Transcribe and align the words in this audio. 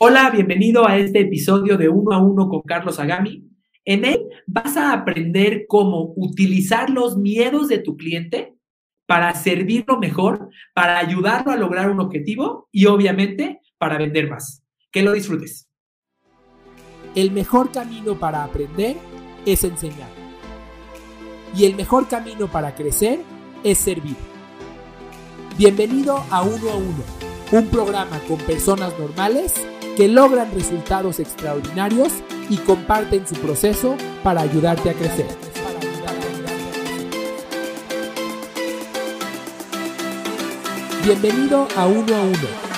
Hola, 0.00 0.30
bienvenido 0.30 0.86
a 0.86 0.96
este 0.96 1.22
episodio 1.22 1.76
de 1.76 1.88
Uno 1.88 2.12
a 2.12 2.22
Uno 2.22 2.48
con 2.48 2.62
Carlos 2.62 3.00
Agami. 3.00 3.50
En 3.84 4.04
él 4.04 4.28
vas 4.46 4.76
a 4.76 4.92
aprender 4.92 5.64
cómo 5.66 6.12
utilizar 6.14 6.88
los 6.88 7.16
miedos 7.16 7.66
de 7.66 7.78
tu 7.80 7.96
cliente 7.96 8.54
para 9.06 9.34
servirlo 9.34 9.98
mejor, 9.98 10.50
para 10.72 11.00
ayudarlo 11.00 11.50
a 11.50 11.56
lograr 11.56 11.90
un 11.90 11.98
objetivo 11.98 12.68
y 12.70 12.86
obviamente 12.86 13.60
para 13.76 13.98
vender 13.98 14.30
más. 14.30 14.62
Que 14.92 15.02
lo 15.02 15.12
disfrutes. 15.12 15.68
El 17.16 17.32
mejor 17.32 17.72
camino 17.72 18.20
para 18.20 18.44
aprender 18.44 18.94
es 19.46 19.64
enseñar. 19.64 20.10
Y 21.56 21.64
el 21.64 21.74
mejor 21.74 22.06
camino 22.06 22.46
para 22.46 22.76
crecer 22.76 23.18
es 23.64 23.78
servir. 23.78 24.16
Bienvenido 25.58 26.22
a 26.30 26.42
Uno 26.42 26.70
a 26.70 26.76
Uno, 26.76 27.02
un 27.50 27.66
programa 27.66 28.20
con 28.28 28.38
personas 28.38 28.96
normales 28.96 29.66
que 29.98 30.06
logran 30.06 30.54
resultados 30.54 31.18
extraordinarios 31.18 32.12
y 32.48 32.56
comparten 32.58 33.26
su 33.26 33.34
proceso 33.34 33.96
para 34.22 34.42
ayudarte 34.42 34.90
a 34.90 34.92
crecer. 34.92 35.26
Bienvenido 41.04 41.66
a 41.76 41.86
Uno 41.88 42.14
a 42.14 42.20
Uno 42.20 42.77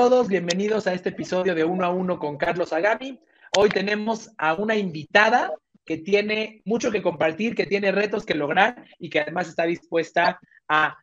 todos, 0.00 0.28
bienvenidos 0.28 0.86
a 0.86 0.94
este 0.94 1.10
episodio 1.10 1.54
de 1.54 1.62
Uno 1.62 1.84
a 1.84 1.90
Uno 1.90 2.18
con 2.18 2.38
Carlos 2.38 2.72
Agami. 2.72 3.20
Hoy 3.54 3.68
tenemos 3.68 4.30
a 4.38 4.54
una 4.54 4.74
invitada 4.74 5.52
que 5.84 5.98
tiene 5.98 6.62
mucho 6.64 6.90
que 6.90 7.02
compartir, 7.02 7.54
que 7.54 7.66
tiene 7.66 7.92
retos 7.92 8.24
que 8.24 8.32
lograr 8.32 8.82
y 8.98 9.10
que 9.10 9.20
además 9.20 9.48
está 9.48 9.64
dispuesta 9.64 10.40
a, 10.66 10.96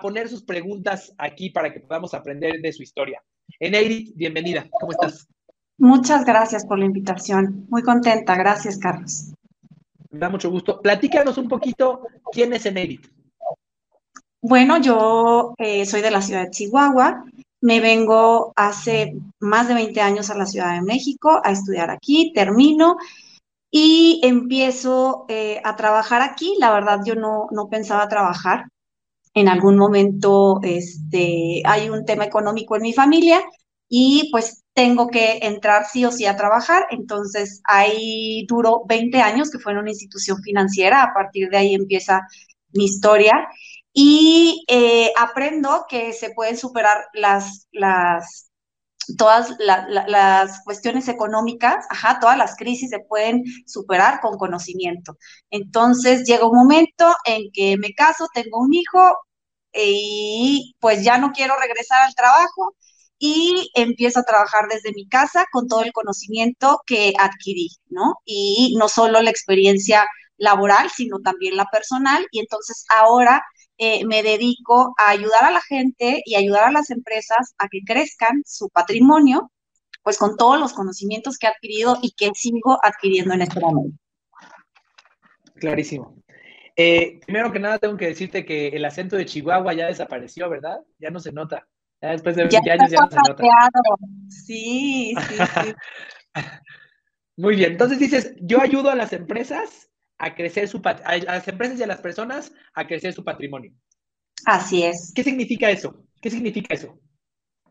poner 0.00 0.30
sus 0.30 0.42
preguntas 0.42 1.12
aquí 1.18 1.50
para 1.50 1.70
que 1.70 1.80
podamos 1.80 2.14
aprender 2.14 2.62
de 2.62 2.72
su 2.72 2.82
historia. 2.82 3.22
Eneirit, 3.58 4.16
bienvenida, 4.16 4.66
¿cómo 4.70 4.92
estás? 4.92 5.28
Muchas 5.76 6.24
gracias 6.24 6.64
por 6.64 6.78
la 6.78 6.86
invitación. 6.86 7.66
Muy 7.68 7.82
contenta, 7.82 8.36
gracias 8.36 8.78
Carlos. 8.78 9.34
Me 10.08 10.18
da 10.18 10.30
mucho 10.30 10.50
gusto. 10.50 10.80
Platícanos 10.80 11.36
un 11.36 11.46
poquito 11.46 12.06
quién 12.32 12.54
es 12.54 12.64
Eneirit. 12.64 13.06
Bueno, 14.40 14.80
yo 14.80 15.54
eh, 15.58 15.84
soy 15.84 16.00
de 16.00 16.10
la 16.10 16.22
ciudad 16.22 16.44
de 16.44 16.50
Chihuahua. 16.50 17.22
Me 17.60 17.80
vengo 17.80 18.52
hace 18.56 19.14
más 19.38 19.68
de 19.68 19.74
20 19.74 20.00
años 20.00 20.30
a 20.30 20.36
la 20.36 20.46
Ciudad 20.46 20.74
de 20.74 20.82
México 20.82 21.40
a 21.44 21.52
estudiar 21.52 21.90
aquí, 21.90 22.32
termino 22.34 22.96
y 23.70 24.20
empiezo 24.24 25.26
eh, 25.28 25.60
a 25.64 25.76
trabajar 25.76 26.22
aquí. 26.22 26.56
La 26.58 26.72
verdad, 26.72 27.00
yo 27.04 27.14
no, 27.14 27.46
no 27.52 27.68
pensaba 27.68 28.08
trabajar. 28.08 28.64
En 29.34 29.48
algún 29.48 29.76
momento 29.76 30.60
este, 30.62 31.62
hay 31.64 31.88
un 31.88 32.04
tema 32.04 32.24
económico 32.24 32.76
en 32.76 32.82
mi 32.82 32.92
familia 32.92 33.42
y 33.88 34.28
pues 34.32 34.64
tengo 34.74 35.08
que 35.08 35.38
entrar 35.42 35.86
sí 35.86 36.04
o 36.04 36.12
sí 36.12 36.26
a 36.26 36.36
trabajar. 36.36 36.86
Entonces 36.90 37.60
ahí 37.64 38.46
duró 38.48 38.82
20 38.88 39.20
años 39.20 39.50
que 39.50 39.58
fue 39.58 39.72
en 39.72 39.78
una 39.78 39.90
institución 39.90 40.42
financiera. 40.42 41.02
A 41.02 41.14
partir 41.14 41.48
de 41.50 41.58
ahí 41.58 41.74
empieza 41.74 42.26
mi 42.72 42.84
historia 42.86 43.48
y 43.92 44.64
eh, 44.68 45.12
aprendo 45.18 45.86
que 45.88 46.12
se 46.12 46.30
pueden 46.30 46.56
superar 46.56 47.04
las, 47.12 47.68
las, 47.72 48.50
todas 49.16 49.50
las 49.58 50.62
cuestiones 50.64 51.08
económicas, 51.08 51.86
ajá, 51.90 52.18
todas 52.20 52.38
las 52.38 52.56
crisis 52.56 52.90
se 52.90 53.00
pueden 53.00 53.42
superar 53.66 54.20
con 54.20 54.36
conocimiento. 54.38 55.16
Entonces 55.50 56.24
llega 56.24 56.46
un 56.46 56.56
momento 56.56 57.14
en 57.24 57.50
que 57.52 57.76
me 57.78 57.92
caso, 57.92 58.26
tengo 58.34 58.60
un 58.60 58.74
hijo 58.74 59.00
y 59.72 60.74
pues 60.80 61.04
ya 61.04 61.18
no 61.18 61.32
quiero 61.32 61.54
regresar 61.58 62.02
al 62.02 62.14
trabajo 62.14 62.74
y 63.18 63.70
empiezo 63.74 64.20
a 64.20 64.24
trabajar 64.24 64.68
desde 64.68 64.92
mi 64.94 65.06
casa 65.08 65.44
con 65.52 65.68
todo 65.68 65.82
el 65.82 65.92
conocimiento 65.92 66.80
que 66.86 67.12
adquirí, 67.18 67.68
¿no? 67.88 68.14
Y 68.24 68.74
no 68.78 68.88
solo 68.88 69.20
la 69.22 69.30
experiencia 69.30 70.06
laboral, 70.38 70.90
sino 70.90 71.18
también 71.20 71.56
la 71.56 71.66
personal. 71.66 72.26
Y 72.32 72.40
entonces 72.40 72.84
ahora 72.96 73.42
eh, 73.82 74.04
me 74.04 74.22
dedico 74.22 74.94
a 74.98 75.12
ayudar 75.12 75.42
a 75.42 75.50
la 75.50 75.62
gente 75.62 76.20
y 76.26 76.34
ayudar 76.34 76.64
a 76.64 76.70
las 76.70 76.90
empresas 76.90 77.54
a 77.56 77.66
que 77.68 77.80
crezcan 77.82 78.42
su 78.44 78.68
patrimonio, 78.68 79.50
pues 80.02 80.18
con 80.18 80.36
todos 80.36 80.60
los 80.60 80.74
conocimientos 80.74 81.38
que 81.38 81.46
he 81.46 81.50
adquirido 81.50 81.96
y 82.02 82.12
que 82.12 82.30
sigo 82.34 82.78
adquiriendo 82.82 83.32
en 83.32 83.40
este 83.40 83.58
momento. 83.58 83.96
Clarísimo. 85.54 86.14
Eh, 86.76 87.20
primero 87.24 87.50
que 87.50 87.58
nada, 87.58 87.78
tengo 87.78 87.96
que 87.96 88.08
decirte 88.08 88.44
que 88.44 88.68
el 88.68 88.84
acento 88.84 89.16
de 89.16 89.24
Chihuahua 89.24 89.72
ya 89.72 89.86
desapareció, 89.86 90.50
¿verdad? 90.50 90.80
Ya 90.98 91.08
no 91.08 91.18
se 91.18 91.32
nota. 91.32 91.66
Ya 92.02 92.10
después 92.10 92.36
de 92.36 92.48
20 92.48 92.70
años 92.70 92.90
ya 92.90 92.98
no 93.00 93.10
se 93.10 93.16
nota. 93.16 93.42
Sí, 94.28 95.14
sí, 95.26 95.36
sí. 95.36 95.74
Muy 97.38 97.56
bien. 97.56 97.72
Entonces 97.72 97.98
dices, 97.98 98.34
yo 98.42 98.60
ayudo 98.60 98.90
a 98.90 98.94
las 98.94 99.14
empresas 99.14 99.89
a 100.20 100.34
crecer 100.34 100.68
su 100.68 100.80
a 100.84 101.16
las 101.16 101.48
empresas 101.48 101.80
y 101.80 101.82
a 101.82 101.86
las 101.86 102.00
personas 102.00 102.52
a 102.74 102.86
crecer 102.86 103.12
su 103.14 103.24
patrimonio. 103.24 103.72
Así 104.44 104.82
es. 104.84 105.12
¿Qué 105.14 105.24
significa 105.24 105.70
eso? 105.70 106.04
¿Qué 106.20 106.30
significa 106.30 106.74
eso? 106.74 106.98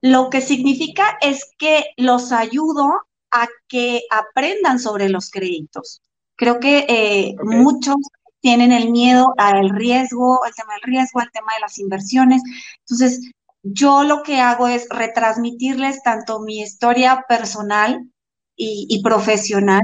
Lo 0.02 0.30
que 0.30 0.42
significa 0.42 1.18
es 1.22 1.46
que 1.58 1.86
los 1.98 2.32
ayudo 2.32 2.92
a 3.32 3.48
que 3.68 4.02
aprendan 4.10 4.80
sobre 4.80 5.10
los 5.10 5.30
créditos. 5.30 6.02
Creo 6.36 6.60
que 6.60 6.86
eh, 6.90 7.36
muchos 7.44 7.98
tienen 8.42 8.72
el 8.72 8.90
miedo 8.90 9.34
al 9.38 9.70
riesgo, 9.70 10.44
al 10.44 10.56
tema 10.56 10.74
del 10.74 10.94
riesgo, 10.94 11.20
al 11.20 11.32
tema 11.32 11.54
de 11.54 11.62
las 11.62 11.78
inversiones. 11.78 12.42
Entonces, 12.80 13.32
yo 13.62 14.04
lo 14.04 14.24
que 14.24 14.40
hago 14.40 14.68
es 14.68 14.88
retransmitirles 14.90 16.02
tanto 16.02 16.40
mi 16.40 16.62
historia 16.62 17.26
personal 17.28 18.10
y, 18.56 18.88
y 18.90 19.04
profesional 19.04 19.84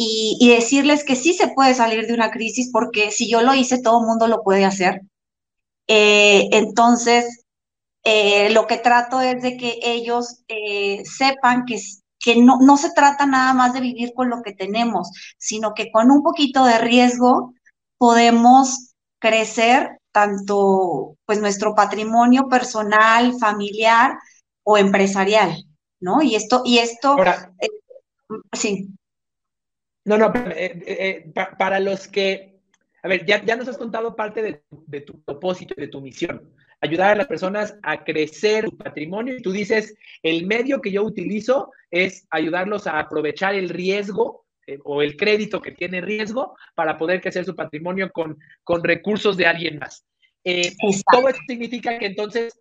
y, 0.00 0.48
decirles 0.48 1.02
que 1.02 1.16
sí 1.16 1.34
se 1.34 1.48
puede 1.48 1.74
salir 1.74 2.06
de 2.06 2.14
una 2.14 2.30
crisis 2.30 2.70
porque 2.72 3.10
si 3.10 3.28
yo 3.28 3.42
lo 3.42 3.54
hice, 3.54 3.82
todo 3.82 4.00
el 4.00 4.06
mundo 4.06 4.28
lo 4.28 4.44
puede 4.44 4.64
hacer. 4.64 5.02
Eh, 5.88 6.48
entonces, 6.52 7.44
eh, 8.04 8.50
lo 8.50 8.68
que 8.68 8.78
trato 8.78 9.20
es 9.20 9.42
de 9.42 9.56
que 9.56 9.80
ellos 9.82 10.44
eh, 10.46 11.02
sepan 11.04 11.64
que, 11.66 11.80
que 12.20 12.36
no, 12.36 12.58
no 12.60 12.76
se 12.76 12.92
trata 12.92 13.26
nada 13.26 13.54
más 13.54 13.72
de 13.74 13.80
vivir 13.80 14.12
con 14.14 14.30
lo 14.30 14.42
que 14.42 14.52
tenemos, 14.52 15.10
sino 15.36 15.74
que 15.74 15.90
con 15.90 16.12
un 16.12 16.22
poquito 16.22 16.64
de 16.64 16.78
riesgo 16.78 17.54
podemos 17.98 18.94
crecer 19.18 19.98
tanto 20.12 21.16
pues 21.26 21.40
nuestro 21.40 21.74
patrimonio 21.74 22.48
personal, 22.48 23.34
familiar 23.40 24.16
o 24.62 24.78
empresarial, 24.78 25.64
¿no? 25.98 26.22
Y 26.22 26.36
esto, 26.36 26.62
y 26.64 26.78
esto, 26.78 27.16
sí. 28.52 28.88
No, 30.08 30.16
no, 30.16 30.32
eh, 30.34 30.72
eh, 30.86 30.86
eh, 30.86 31.32
para 31.58 31.78
los 31.80 32.08
que, 32.08 32.62
a 33.02 33.08
ver, 33.08 33.26
ya, 33.26 33.56
nos 33.56 33.68
has 33.68 33.76
contado 33.76 34.16
parte 34.16 34.40
de, 34.40 35.00
tu 35.02 35.22
propósito 35.22 35.74
y 35.76 35.82
de 35.82 35.88
tu 35.88 36.00
misión, 36.00 36.50
ayudar 36.80 37.10
a 37.10 37.16
las 37.16 37.26
personas 37.26 37.76
a 37.82 38.04
crecer 38.04 38.64
su 38.64 38.78
patrimonio 38.78 39.36
y 39.36 39.42
tú 39.42 39.52
dices, 39.52 39.94
el 40.22 40.46
medio 40.46 40.80
que 40.80 40.92
yo 40.92 41.02
utilizo 41.02 41.72
es 41.90 42.26
ayudarlos 42.30 42.86
a 42.86 42.98
aprovechar 42.98 43.54
el 43.54 43.68
riesgo 43.68 44.46
o 44.84 45.02
el 45.02 45.14
crédito 45.14 45.60
que 45.60 45.72
tiene 45.72 46.00
riesgo 46.00 46.56
para 46.74 46.96
poder 46.96 47.20
crecer 47.20 47.44
su 47.44 47.54
patrimonio 47.54 48.10
con, 48.10 48.38
con 48.64 48.82
recursos 48.82 49.36
de 49.36 49.46
alguien 49.46 49.78
más. 49.78 50.06
todo 51.12 51.28
esto 51.28 51.42
significa 51.46 51.98
que 51.98 52.06
entonces, 52.06 52.58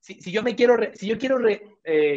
si, 0.00 0.30
yo 0.30 0.42
me 0.42 0.54
quiero, 0.54 0.76
si 0.92 1.06
yo 1.06 1.16
quiero 1.16 1.38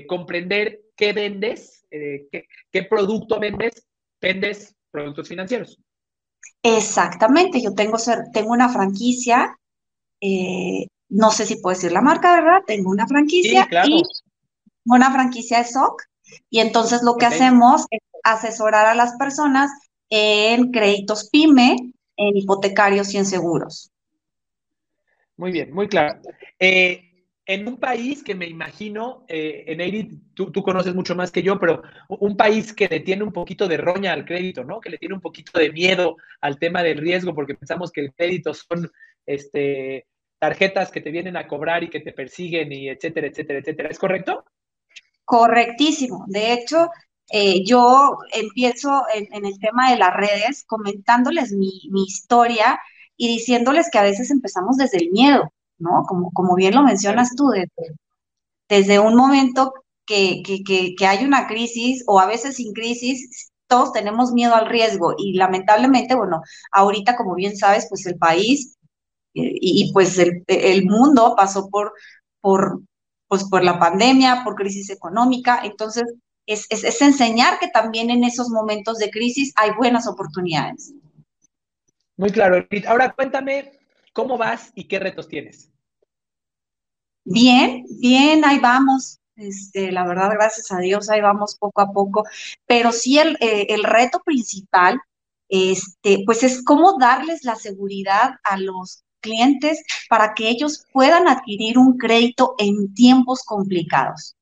comprender 0.07 0.81
qué 0.97 1.13
vendes, 1.13 1.86
qué, 1.89 2.47
qué 2.69 2.83
producto 2.83 3.39
vendes, 3.39 3.88
vendes 4.23 4.75
productos 4.89 5.27
financieros. 5.27 5.77
Exactamente, 6.63 7.61
yo 7.61 7.73
tengo, 7.73 7.97
tengo 8.33 8.51
una 8.51 8.69
franquicia, 8.69 9.55
eh, 10.21 10.87
no 11.09 11.29
sé 11.29 11.45
si 11.45 11.57
puedo 11.57 11.75
decir 11.75 11.91
la 11.91 12.01
marca, 12.01 12.33
¿verdad? 12.33 12.61
Tengo 12.65 12.89
una 12.89 13.05
franquicia 13.05 13.67
y 13.85 14.01
una 14.85 15.11
franquicia 15.11 15.59
de 15.59 15.65
SOC 15.65 16.01
y 16.49 16.59
entonces 16.59 17.03
lo 17.03 17.17
que 17.17 17.25
hacemos 17.25 17.85
es 17.91 17.99
asesorar 18.23 18.85
a 18.85 18.95
las 18.95 19.15
personas 19.17 19.69
en 20.09 20.71
créditos 20.71 21.29
PYME, 21.29 21.75
en 22.15 22.37
hipotecarios 22.37 23.13
y 23.13 23.17
en 23.17 23.25
seguros. 23.25 23.91
Muy 25.35 25.51
bien, 25.51 25.73
muy 25.73 25.87
claro. 25.89 26.21
Eh, 26.59 27.12
en 27.45 27.67
un 27.67 27.77
país 27.77 28.23
que 28.23 28.35
me 28.35 28.47
imagino, 28.47 29.25
eh, 29.27 29.65
en 29.67 30.23
tú, 30.33 30.51
tú, 30.51 30.63
conoces 30.63 30.95
mucho 30.95 31.13
más 31.15 31.31
que 31.31 31.43
yo, 31.43 31.59
pero 31.59 31.81
un 32.07 32.37
país 32.37 32.73
que 32.73 32.87
le 32.87 33.01
tiene 33.01 33.23
un 33.23 33.33
poquito 33.33 33.67
de 33.67 33.77
roña 33.77 34.13
al 34.13 34.25
crédito, 34.25 34.63
¿no? 34.63 34.79
Que 34.79 34.89
le 34.89 34.97
tiene 34.97 35.15
un 35.15 35.21
poquito 35.21 35.59
de 35.59 35.71
miedo 35.71 36.15
al 36.39 36.57
tema 36.57 36.83
del 36.83 36.99
riesgo, 36.99 37.35
porque 37.35 37.55
pensamos 37.55 37.91
que 37.91 38.01
el 38.01 38.13
crédito 38.13 38.53
son 38.53 38.89
este, 39.25 40.07
tarjetas 40.39 40.89
que 40.89 41.01
te 41.01 41.11
vienen 41.11 41.35
a 41.35 41.47
cobrar 41.47 41.83
y 41.83 41.89
que 41.89 41.99
te 41.99 42.13
persiguen 42.13 42.71
y 42.71 42.87
etcétera, 42.87 43.27
etcétera, 43.27 43.59
etcétera. 43.59 43.89
¿Es 43.89 43.99
correcto? 43.99 44.45
Correctísimo. 45.25 46.23
De 46.27 46.53
hecho, 46.53 46.89
eh, 47.29 47.65
yo 47.65 48.19
empiezo 48.31 49.03
en, 49.13 49.45
el 49.45 49.59
tema 49.59 49.91
de 49.91 49.97
las 49.97 50.15
redes 50.15 50.63
comentándoles 50.65 51.51
mi 51.51 52.03
historia 52.07 52.79
y 53.17 53.27
diciéndoles 53.27 53.89
que 53.91 53.99
a 53.99 54.03
veces 54.03 54.31
empezamos 54.31 54.77
desde 54.77 54.97
el 54.97 55.11
miedo 55.11 55.51
¿no? 55.77 56.03
Como, 56.07 56.31
como 56.31 56.55
bien 56.55 56.75
lo 56.75 56.83
mencionas 56.83 57.35
tú, 57.35 57.49
desde, 57.49 57.95
desde 58.69 58.99
un 58.99 59.15
momento 59.15 59.73
que, 60.05 60.43
que, 60.43 61.05
hay 61.05 61.25
una 61.25 61.47
crisis 61.47 62.03
o 62.07 62.19
a 62.19 62.25
veces 62.25 62.57
sin 62.57 62.73
crisis, 62.73 63.51
todos 63.67 63.93
tenemos 63.93 64.31
miedo 64.31 64.55
al 64.55 64.67
riesgo 64.67 65.15
y 65.17 65.33
lamentablemente, 65.33 66.15
bueno, 66.15 66.41
ahorita 66.71 67.15
como 67.15 67.35
bien 67.35 67.55
sabes, 67.57 67.87
pues 67.89 68.05
el 68.05 68.17
país 68.17 68.77
eh, 69.33 69.51
y, 69.61 69.91
pues 69.93 70.17
el, 70.19 70.43
el, 70.47 70.85
mundo 70.85 71.35
pasó 71.35 71.69
por, 71.69 71.93
por, 72.41 72.81
pues 73.27 73.45
por 73.45 73.63
la 73.63 73.79
pandemia, 73.79 74.43
por 74.43 74.55
crisis 74.55 74.89
económica, 74.89 75.61
entonces 75.63 76.03
es, 76.45 76.67
es, 76.69 76.83
es 76.83 77.01
enseñar 77.01 77.57
que 77.59 77.69
también 77.69 78.09
en 78.09 78.23
esos 78.23 78.49
momentos 78.49 78.97
de 78.97 79.09
crisis 79.09 79.53
hay 79.55 79.71
buenas 79.77 80.07
oportunidades. 80.07 80.93
Muy 82.17 82.29
claro. 82.29 82.65
Ahora 82.87 83.11
cuéntame 83.13 83.71
cómo 84.13 84.38
vas 84.38 84.71
y 84.75 84.88
qué 84.88 85.00
retos 85.00 85.27
tienes. 85.27 85.69
Bien, 87.25 87.86
bien, 88.00 88.45
ahí 88.45 88.60
vamos. 88.60 89.19
Este, 89.36 89.92
la 89.92 90.06
verdad, 90.06 90.31
gracias 90.31 90.71
a 90.71 90.80
Dios, 90.80 91.10
ahí 91.10 91.21
vamos 91.21 91.56
poco 91.56 91.81
a 91.81 91.92
poco. 91.92 92.24
Pero 92.65 92.92
sí, 92.92 93.18
el, 93.18 93.38
eh, 93.39 93.68
el 93.69 93.83
reto 93.83 94.21
principal, 94.24 95.00
este, 95.50 96.24
pues 96.25 96.44
es 96.44 96.63
cómo 96.63 96.98
darles 97.00 97.44
la 97.44 97.56
seguridad 97.56 98.36
a 98.44 98.57
los 98.57 99.04
clientes 99.21 99.83
para 100.10 100.33
que 100.33 100.50
ellos 100.50 100.86
puedan 100.92 101.27
adquirir 101.27 101.77
un 101.77 101.98
crédito 101.98 102.56
en 102.57 102.94
tiempos 102.94 103.44
complicados. 103.44 104.36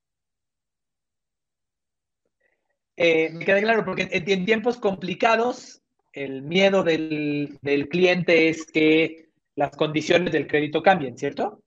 Eh, 2.98 3.30
me 3.32 3.46
queda 3.46 3.62
claro, 3.62 3.86
porque 3.86 4.10
en, 4.12 4.46
tiempos 4.46 4.78
complicados, 4.78 5.82
el 6.14 6.42
miedo 6.42 6.84
del, 6.84 7.58
del 7.62 7.88
cliente 7.88 8.50
es 8.50 8.66
que 8.66 9.31
las 9.62 9.78
condiciones 9.78 10.34
del 10.34 10.48
crédito 10.48 10.81
cambien, 10.81 11.16
¿cierto? 11.16 11.62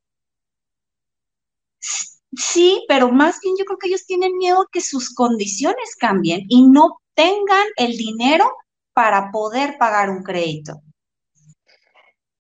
Sí, 1.79 2.85
pero 2.89 3.13
más 3.13 3.39
bien 3.41 3.55
yo 3.57 3.65
creo 3.65 3.79
que 3.79 3.87
ellos 3.87 4.05
tienen 4.05 4.37
miedo 4.37 4.67
que 4.73 4.81
sus 4.81 5.15
condiciones 5.15 5.95
cambien 5.97 6.41
y 6.49 6.67
no 6.69 7.01
tengan 7.15 7.67
el 7.77 7.97
dinero 7.97 8.51
para 8.93 9.31
poder 9.31 9.77
pagar 9.79 10.11
un 10.11 10.25
crédito. 10.25 10.83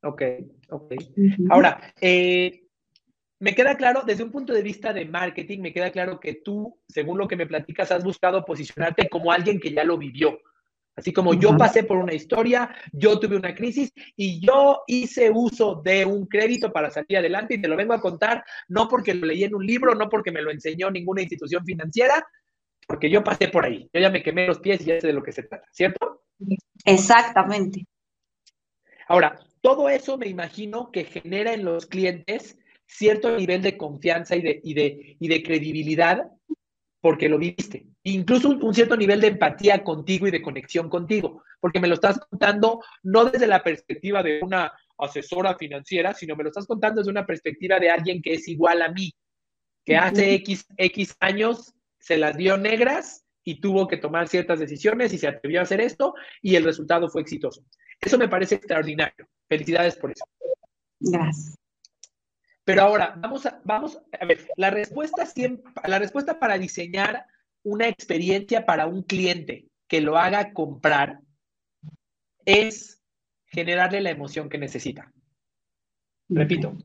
Ok, 0.02 0.22
ok. 0.70 0.92
Ahora, 1.50 1.94
eh, 2.00 2.64
me 3.38 3.54
queda 3.54 3.76
claro, 3.76 4.02
desde 4.04 4.24
un 4.24 4.32
punto 4.32 4.52
de 4.52 4.62
vista 4.62 4.92
de 4.92 5.04
marketing, 5.04 5.60
me 5.60 5.72
queda 5.72 5.92
claro 5.92 6.18
que 6.18 6.34
tú, 6.34 6.80
según 6.88 7.16
lo 7.16 7.28
que 7.28 7.36
me 7.36 7.46
platicas, 7.46 7.92
has 7.92 8.02
buscado 8.02 8.44
posicionarte 8.44 9.08
como 9.08 9.30
alguien 9.30 9.60
que 9.60 9.72
ya 9.72 9.84
lo 9.84 9.96
vivió. 9.98 10.36
Así 10.96 11.12
como 11.12 11.34
yo 11.34 11.56
pasé 11.56 11.82
por 11.82 11.96
una 11.96 12.14
historia, 12.14 12.72
yo 12.92 13.18
tuve 13.18 13.36
una 13.36 13.54
crisis 13.54 13.92
y 14.16 14.40
yo 14.44 14.82
hice 14.86 15.30
uso 15.30 15.82
de 15.84 16.04
un 16.04 16.26
crédito 16.26 16.72
para 16.72 16.90
salir 16.90 17.18
adelante 17.18 17.54
y 17.54 17.60
te 17.60 17.66
lo 17.66 17.76
vengo 17.76 17.94
a 17.94 18.00
contar, 18.00 18.44
no 18.68 18.88
porque 18.88 19.12
lo 19.12 19.26
leí 19.26 19.42
en 19.42 19.56
un 19.56 19.66
libro, 19.66 19.94
no 19.94 20.08
porque 20.08 20.30
me 20.30 20.42
lo 20.42 20.52
enseñó 20.52 20.90
ninguna 20.90 21.22
institución 21.22 21.64
financiera, 21.64 22.24
porque 22.86 23.10
yo 23.10 23.24
pasé 23.24 23.48
por 23.48 23.64
ahí. 23.64 23.88
Yo 23.92 24.00
ya 24.00 24.10
me 24.10 24.22
quemé 24.22 24.46
los 24.46 24.60
pies 24.60 24.82
y 24.82 24.84
ya 24.84 25.00
sé 25.00 25.08
de 25.08 25.12
lo 25.12 25.22
que 25.22 25.32
se 25.32 25.42
trata, 25.42 25.66
¿cierto? 25.72 26.22
Exactamente. 26.84 27.86
Ahora, 29.08 29.38
todo 29.60 29.88
eso 29.88 30.16
me 30.16 30.28
imagino 30.28 30.92
que 30.92 31.04
genera 31.04 31.54
en 31.54 31.64
los 31.64 31.86
clientes 31.86 32.56
cierto 32.86 33.36
nivel 33.36 33.62
de 33.62 33.76
confianza 33.76 34.36
y 34.36 34.42
de, 34.42 34.60
y 34.62 34.74
de, 34.74 35.16
y 35.18 35.28
de 35.28 35.42
credibilidad 35.42 36.30
porque 37.04 37.28
lo 37.28 37.36
viste. 37.36 37.84
Incluso 38.04 38.48
un, 38.48 38.72
cierto 38.72 38.96
nivel 38.96 39.20
de 39.20 39.26
empatía 39.26 39.84
contigo 39.84 40.26
y 40.26 40.30
de 40.30 40.40
conexión 40.40 40.88
contigo, 40.88 41.42
porque 41.60 41.78
me 41.78 41.86
lo 41.86 41.96
estás 41.96 42.18
contando 42.18 42.82
no 43.02 43.26
desde 43.26 43.46
la 43.46 43.62
perspectiva 43.62 44.22
de 44.22 44.40
una 44.40 44.72
asesora 44.96 45.54
financiera, 45.54 46.14
sino 46.14 46.34
me 46.34 46.44
lo 46.44 46.48
estás 46.48 46.66
contando 46.66 47.02
desde 47.02 47.10
una 47.10 47.26
perspectiva 47.26 47.78
de 47.78 47.90
alguien 47.90 48.22
que 48.22 48.32
es 48.32 48.48
igual 48.48 48.80
a 48.80 48.88
mí, 48.88 49.12
que 49.84 49.98
hace 49.98 50.32
X, 50.36 50.64
X 50.78 51.14
años 51.20 51.74
se 51.98 52.16
las 52.16 52.38
dio 52.38 52.56
negras 52.56 53.26
y 53.44 53.60
tuvo 53.60 53.86
que 53.86 53.98
tomar 53.98 54.26
ciertas 54.26 54.58
decisiones 54.58 55.12
y 55.12 55.18
se 55.18 55.28
atrevió 55.28 55.60
a 55.60 55.64
hacer 55.64 55.82
esto 55.82 56.14
y 56.40 56.56
el 56.56 56.64
resultado 56.64 57.10
fue 57.10 57.20
exitoso. 57.20 57.66
Eso 58.00 58.16
me 58.16 58.28
parece 58.28 58.54
extraordinario. 58.54 59.28
Felicidades 59.46 59.96
por 59.96 60.10
eso. 60.10 60.24
Gracias. 61.00 61.54
Pero 62.64 62.82
ahora, 62.82 63.14
vamos 63.18 63.44
a, 63.46 63.60
vamos 63.64 64.00
a 64.18 64.24
ver, 64.24 64.48
la 64.56 64.70
respuesta, 64.70 65.26
siempre, 65.26 65.70
la 65.86 65.98
respuesta 65.98 66.38
para 66.38 66.58
diseñar 66.58 67.26
una 67.62 67.88
experiencia 67.88 68.64
para 68.64 68.86
un 68.86 69.02
cliente 69.02 69.66
que 69.86 70.00
lo 70.00 70.16
haga 70.16 70.52
comprar 70.52 71.20
es 72.44 73.02
generarle 73.46 74.00
la 74.00 74.10
emoción 74.10 74.48
que 74.48 74.58
necesita. 74.58 75.12
Repito, 76.28 76.76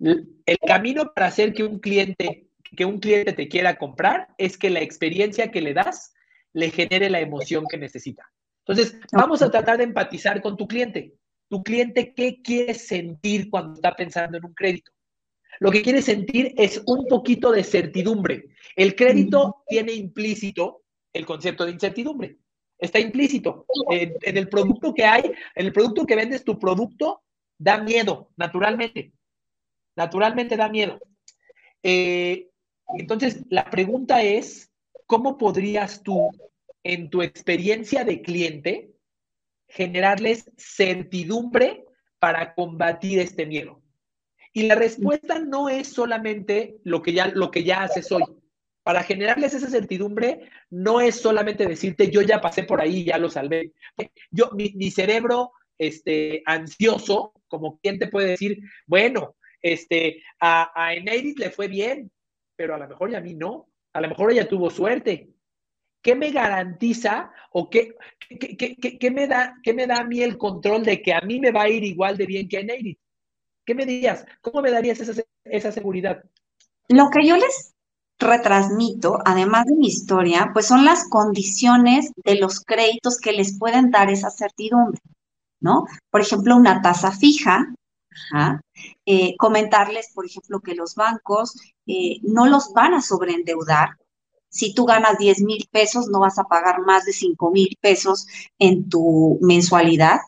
el 0.00 0.58
camino 0.66 1.12
para 1.12 1.26
hacer 1.26 1.52
que 1.52 1.64
un 1.64 1.78
cliente, 1.78 2.48
que 2.76 2.84
un 2.84 2.98
cliente 2.98 3.32
te 3.32 3.48
quiera 3.48 3.76
comprar 3.76 4.28
es 4.38 4.56
que 4.56 4.70
la 4.70 4.80
experiencia 4.80 5.50
que 5.50 5.60
le 5.60 5.74
das 5.74 6.14
le 6.52 6.70
genere 6.70 7.10
la 7.10 7.20
emoción 7.20 7.66
que 7.68 7.76
necesita. 7.76 8.30
Entonces, 8.66 8.98
vamos 9.12 9.42
a 9.42 9.50
tratar 9.50 9.78
de 9.78 9.84
empatizar 9.84 10.40
con 10.40 10.56
tu 10.56 10.66
cliente. 10.66 11.14
Tu 11.48 11.62
cliente, 11.62 12.14
¿qué 12.14 12.40
quiere 12.40 12.74
sentir 12.74 13.50
cuando 13.50 13.74
está 13.74 13.94
pensando 13.94 14.38
en 14.38 14.44
un 14.44 14.54
crédito? 14.54 14.93
Lo 15.60 15.70
que 15.70 15.82
quiere 15.82 16.02
sentir 16.02 16.54
es 16.56 16.82
un 16.86 17.06
poquito 17.06 17.52
de 17.52 17.64
certidumbre. 17.64 18.48
El 18.76 18.94
crédito 18.94 19.62
tiene 19.66 19.92
implícito 19.92 20.82
el 21.12 21.24
concepto 21.24 21.64
de 21.64 21.72
incertidumbre. 21.72 22.38
Está 22.78 22.98
implícito. 22.98 23.66
En, 23.90 24.36
el 24.36 24.48
producto 24.48 24.92
que 24.92 25.04
hay, 25.04 25.22
en 25.54 25.66
el 25.66 25.72
producto 25.72 26.04
que 26.04 26.16
vendes, 26.16 26.44
tu 26.44 26.58
producto 26.58 27.22
da 27.56 27.78
miedo, 27.78 28.30
naturalmente. 28.36 29.12
Naturalmente 29.96 30.56
da 30.56 30.68
miedo. 30.68 30.98
Eh, 31.82 32.48
entonces, 32.98 33.44
la 33.48 33.70
pregunta 33.70 34.22
es, 34.22 34.72
¿cómo 35.06 35.38
podrías 35.38 36.02
tú, 36.02 36.30
en 36.82 37.10
tu 37.10 37.22
experiencia 37.22 38.04
de 38.04 38.20
cliente, 38.20 38.90
generarles 39.68 40.50
certidumbre 40.56 41.84
para 42.18 42.54
combatir 42.54 43.20
este 43.20 43.46
miedo? 43.46 43.83
Y 44.56 44.68
la 44.68 44.76
respuesta 44.76 45.40
no 45.40 45.68
es 45.68 45.88
solamente 45.88 46.78
lo 46.84 47.02
que 47.02 47.12
ya, 47.12 47.26
lo 47.26 47.50
que 47.50 47.64
ya 47.64 47.82
haces 47.82 48.10
hoy. 48.12 48.22
Para 48.84 49.02
generarles 49.02 49.52
esa 49.52 49.68
certidumbre, 49.68 50.48
no 50.70 51.00
es 51.00 51.16
solamente 51.16 51.66
decirte, 51.66 52.08
yo 52.08 52.22
ya 52.22 52.40
pasé 52.40 52.62
por 52.62 52.80
ahí, 52.80 53.04
ya 53.04 53.18
lo 53.18 53.28
salvé. 53.28 53.72
Yo, 54.30 54.50
mi, 54.52 54.90
cerebro 54.92 55.52
este, 55.76 56.42
ansioso, 56.46 57.32
como 57.48 57.80
quien 57.80 57.98
te 57.98 58.06
puede 58.06 58.28
decir, 58.28 58.60
bueno, 58.86 59.34
este, 59.60 60.22
a, 60.38 60.70
a 60.74 60.94
le 60.94 61.50
fue 61.50 61.66
bien, 61.66 62.12
pero 62.54 62.76
a 62.76 62.78
lo 62.78 62.86
mejor 62.86 63.10
ya 63.10 63.18
a 63.18 63.22
mí 63.22 63.34
no. 63.34 63.68
A 63.92 64.00
lo 64.00 64.08
mejor 64.08 64.30
ella 64.30 64.48
tuvo 64.48 64.70
suerte. 64.70 65.30
¿Qué 66.00 66.14
me 66.14 66.30
garantiza 66.30 67.32
o 67.50 67.68
qué, 67.68 67.96
qué, 68.28 69.10
me 69.10 69.26
da, 69.26 69.56
qué 69.64 69.74
me 69.74 69.88
da 69.88 69.96
a 69.96 70.04
mí 70.04 70.22
el 70.22 70.38
control 70.38 70.84
de 70.84 71.02
que 71.02 71.12
a 71.12 71.22
mí 71.22 71.40
me 71.40 71.50
va 71.50 71.62
a 71.62 71.68
ir 71.68 71.82
igual 71.82 72.16
de 72.16 72.26
bien 72.26 72.46
que 72.46 72.58
a 72.58 72.62
Neirit? 72.62 73.00
¿Qué 73.64 73.74
me 73.74 73.86
dirías? 73.86 74.26
¿Cómo 74.40 74.60
me 74.60 74.70
darías 74.70 75.00
esa, 75.00 75.72
seguridad? 75.72 76.22
Lo 76.88 77.08
que 77.10 77.26
yo 77.26 77.36
les 77.36 77.74
retransmito, 78.18 79.18
además 79.24 79.66
de 79.66 79.76
mi 79.76 79.86
historia, 79.86 80.50
pues 80.52 80.66
son 80.66 80.84
las 80.84 81.08
condiciones 81.08 82.12
de 82.24 82.36
los 82.36 82.60
créditos 82.60 83.18
que 83.18 83.32
les 83.32 83.58
pueden 83.58 83.90
dar 83.90 84.10
esa 84.10 84.30
certidumbre, 84.30 85.00
¿no? 85.60 85.84
Por 86.10 86.20
ejemplo, 86.20 86.56
una 86.56 86.82
tasa 86.82 87.10
fija, 87.10 87.74
eh, 89.06 89.36
comentarles, 89.36 90.10
por 90.14 90.26
ejemplo, 90.26 90.60
que 90.60 90.74
los 90.74 90.94
bancos 90.94 91.56
eh, 91.86 92.18
no 92.22 92.46
los 92.46 92.72
van 92.72 92.94
a 92.94 93.00
sobreendeudar. 93.00 93.96
Si 94.48 94.72
tú 94.72 94.84
ganas 94.84 95.18
10 95.18 95.40
mil 95.40 95.68
pesos, 95.70 96.08
no 96.08 96.20
vas 96.20 96.38
a 96.38 96.44
pagar 96.44 96.80
más 96.82 97.04
de 97.06 97.12
5 97.12 97.50
mil 97.50 97.76
pesos 97.80 98.26
en 98.58 98.88
tu 98.88 99.38
mensualidad. 99.40 100.20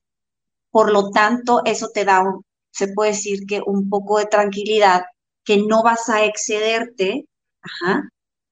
Por 0.70 0.92
lo 0.92 1.10
tanto, 1.10 1.62
eso 1.64 1.90
te 1.94 2.04
da 2.04 2.22
un, 2.22 2.42
se 2.76 2.88
puede 2.88 3.12
decir 3.12 3.46
que 3.46 3.62
un 3.64 3.88
poco 3.88 4.18
de 4.18 4.26
tranquilidad, 4.26 5.04
que 5.44 5.58
no 5.58 5.82
vas 5.82 6.08
a 6.08 6.24
excederte 6.24 7.26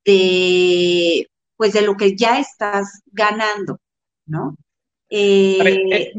de, 0.04 1.28
pues 1.56 1.72
de 1.72 1.82
lo 1.82 1.96
que 1.96 2.16
ya 2.16 2.38
estás 2.38 3.02
ganando, 3.06 3.78
¿no? 4.26 4.56
Eh, 5.10 5.92
eh, 5.92 6.12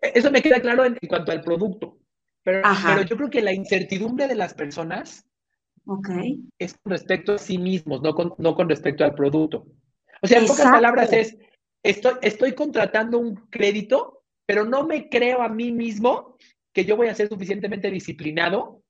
eso 0.00 0.30
me 0.30 0.42
queda 0.42 0.60
claro 0.60 0.84
en, 0.84 0.96
cuanto 1.08 1.32
al 1.32 1.42
producto, 1.42 1.98
pero, 2.44 2.62
pero, 2.86 3.02
yo 3.02 3.16
creo 3.16 3.30
que 3.30 3.42
la 3.42 3.52
incertidumbre 3.52 4.28
de 4.28 4.36
las 4.36 4.54
personas 4.54 5.24
Ok. 5.90 6.10
Es 6.58 6.74
con 6.74 6.90
respecto 6.92 7.32
a 7.32 7.38
sí 7.38 7.56
mismos, 7.56 8.02
no 8.02 8.14
con, 8.14 8.34
no 8.36 8.54
con 8.54 8.68
respecto 8.68 9.04
al 9.04 9.14
producto. 9.14 9.66
O 10.20 10.26
sea, 10.26 10.38
en 10.38 10.46
pocas 10.46 10.70
palabras 10.70 11.10
es, 11.14 11.34
estoy, 11.82 12.12
estoy 12.20 12.52
contratando 12.52 13.18
un 13.18 13.36
crédito, 13.48 14.22
pero 14.44 14.66
no 14.66 14.86
me 14.86 15.08
creo 15.08 15.40
a 15.40 15.48
mí 15.48 15.72
mismo 15.72 16.36
que 16.78 16.84
yo 16.84 16.96
voy 16.96 17.08
a 17.08 17.14
ser 17.16 17.28
suficientemente 17.28 17.90
disciplinado 17.90 18.84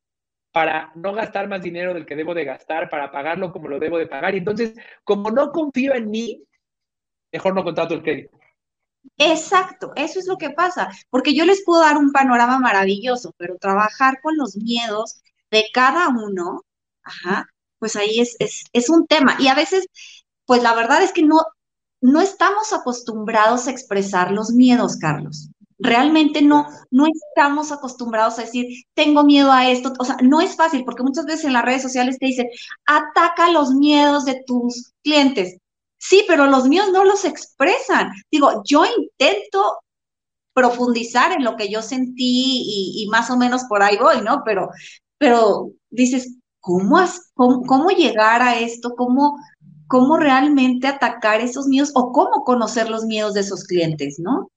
para 0.53 0.93
no 0.95 1.15
gastar 1.15 1.49
más 1.49 1.63
dinero 1.63 1.95
del 1.95 2.05
que 2.05 2.17
debo 2.17 2.35
de 2.35 2.45
gastar, 2.45 2.91
para 2.91 3.11
pagarlo 3.11 3.51
como 3.51 3.67
lo 3.67 3.79
debo 3.79 3.97
de 3.97 4.07
pagar. 4.07 4.35
Y 4.35 4.39
entonces, 4.39 4.75
como 5.05 5.31
no 5.31 5.51
confío 5.53 5.95
en 5.95 6.11
mí, 6.11 6.45
mejor 7.33 7.55
no 7.55 7.65
contrato 7.65 7.95
el 7.95 8.03
crédito. 8.03 8.39
Exacto, 9.17 9.93
eso 9.97 10.19
es 10.19 10.27
lo 10.27 10.37
que 10.37 10.51
pasa, 10.51 10.91
porque 11.09 11.35
yo 11.35 11.47
les 11.47 11.65
puedo 11.65 11.81
dar 11.81 11.97
un 11.97 12.13
panorama 12.13 12.59
maravilloso, 12.59 13.33
pero 13.39 13.57
trabajar 13.57 14.21
con 14.21 14.37
los 14.37 14.57
miedos 14.57 15.23
de 15.51 15.65
cada 15.73 16.09
uno, 16.09 16.65
pues 17.79 17.97
ahí 17.97 18.21
es, 18.21 18.37
es, 18.39 18.65
es 18.75 18.91
un 18.91 19.07
tema. 19.07 19.37
Y 19.39 19.49
a 19.49 19.55
veces, 19.55 19.87
pues 20.45 20.63
la 20.63 20.75
verdad 20.75 21.03
es 21.03 21.13
que 21.13 21.23
no, 21.23 21.41
no 22.03 22.21
estamos 22.21 22.75
acostumbrados 22.75 23.67
a 23.67 23.71
expresar 23.71 24.31
los 24.31 24.51
miedos, 24.51 24.99
Carlos. 24.99 25.49
Realmente 25.79 26.43
no, 26.43 26.67
no 26.91 27.07
estamos 27.07 27.71
acostumbrados 27.71 28.39
a 28.39 28.43
decir, 28.43 28.85
tengo 28.95 29.25
miedo 29.25 29.53
a 29.53 29.71
esto. 29.71 29.93
O 29.99 30.05
sea, 30.05 30.17
no 30.23 30.41
es 30.41 30.57
fácil 30.57 30.85
porque 30.85 31.05
muchas 31.05 31.25
veces 31.25 31.45
en 31.45 31.53
las 31.53 31.65
redes 31.65 31.83
sociales 31.83 32.19
te 32.19 32.27
dicen, 32.27 32.49
ataca 32.87 33.51
los 33.51 33.73
miedos 33.75 34.25
de 34.25 34.43
tus 34.47 34.93
clientes. 35.03 35.59
Sí, 35.99 36.25
pero 36.29 36.47
los 36.47 36.69
míos 36.69 36.89
no 36.93 37.05
los 37.05 37.25
expresan. 37.25 38.13
Digo, 38.31 38.63
yo 38.65 38.85
intento 38.85 39.81
profundizar 40.53 41.33
en 41.33 41.45
lo 41.45 41.57
que 41.57 41.71
yo 41.71 41.83
sentí 41.83 42.63
y, 42.97 43.09
más 43.11 43.31
o 43.31 43.37
menos 43.37 43.65
por 43.69 43.83
ahí 43.83 43.97
voy, 43.97 44.21
¿no? 44.23 44.43
Pero, 44.45 44.69
pero 45.19 45.71
dices, 45.91 46.37
¿cómo, 46.61 46.99
cómo, 47.35 47.63
cómo 47.63 47.91
llegar 47.91 48.43
a 48.43 48.59
esto? 48.59 48.95
¿Cómo, 48.97 49.37
¿Cómo 49.87 50.17
realmente 50.17 50.89
atacar 50.89 51.41
esos 51.41 51.67
miedos 51.69 51.93
o 51.95 52.13
cómo 52.13 52.45
conocer 52.45 52.91
los 52.91 53.05
miedos 53.05 53.35
de 53.35 53.41
esos 53.41 53.65
clientes, 53.65 54.19
¿no? 54.19 54.51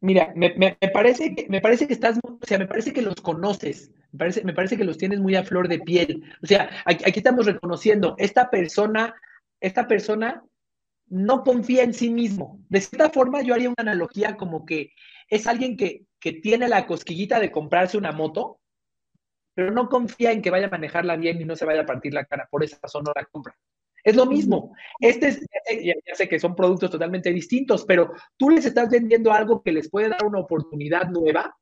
Mira, 0.00 0.32
me, 0.36 0.50
parece 0.92 1.34
que, 1.34 1.48
me 1.48 1.60
parece 1.60 1.86
que 1.86 1.92
estás, 1.92 2.18
o 2.22 2.38
sea, 2.42 2.58
me 2.58 2.66
parece 2.66 2.92
que 2.92 3.02
los 3.02 3.16
conoces, 3.16 3.90
me 4.12 4.18
parece, 4.18 4.44
me 4.44 4.52
parece 4.52 4.76
que 4.76 4.84
los 4.84 4.96
tienes 4.96 5.18
muy 5.18 5.34
a 5.34 5.42
flor 5.42 5.68
de 5.68 5.80
piel. 5.80 6.22
O 6.42 6.46
sea, 6.46 6.70
aquí, 6.84 7.04
aquí 7.04 7.18
estamos 7.18 7.46
reconociendo, 7.46 8.14
esta 8.18 8.48
persona 8.48 9.14
esta 9.60 9.88
persona 9.88 10.44
no 11.06 11.42
confía 11.42 11.82
en 11.82 11.94
sí 11.94 12.10
mismo. 12.10 12.60
De 12.68 12.80
cierta 12.80 13.10
forma, 13.10 13.42
yo 13.42 13.54
haría 13.54 13.68
una 13.68 13.76
analogía 13.78 14.36
como 14.36 14.64
que 14.64 14.92
es 15.28 15.46
alguien 15.46 15.76
que, 15.76 16.06
tiene 16.42 16.68
la 16.68 16.86
cosquillita 16.86 17.38
de 17.38 17.52
comprarse 17.52 17.96
una 17.96 18.12
moto, 18.12 18.60
pero 19.54 19.70
no 19.70 19.88
confía 19.88 20.32
en 20.32 20.42
que 20.42 20.50
vaya 20.50 20.66
a 20.66 20.70
manejarla 20.70 21.16
bien 21.16 21.40
y 21.40 21.44
no 21.44 21.56
se 21.56 21.64
vaya 21.64 21.82
a 21.82 21.86
partir 21.86 22.12
la 22.12 22.24
cara. 22.24 22.48
Por 22.50 22.64
esa 22.64 22.78
razón 22.82 23.04
no 23.04 23.12
la 23.14 23.24
compra. 23.24 23.56
Es 24.04 24.16
lo 24.16 24.26
mismo. 24.26 24.74
Este 25.00 25.28
es, 25.28 25.40
ya, 25.40 25.94
ya, 26.06 26.14
sé 26.14 26.28
que 26.28 26.38
son 26.38 26.54
productos 26.54 26.90
totalmente 26.90 27.32
distintos, 27.32 27.84
pero 27.84 28.12
tú 28.36 28.50
les 28.50 28.64
estás 28.64 28.90
vendiendo 28.90 29.32
algo 29.32 29.62
que 29.62 29.72
les 29.72 29.90
puede 29.90 30.08
dar 30.08 30.24
una 30.24 30.40
oportunidad 30.40 31.08
nueva, 31.08 31.54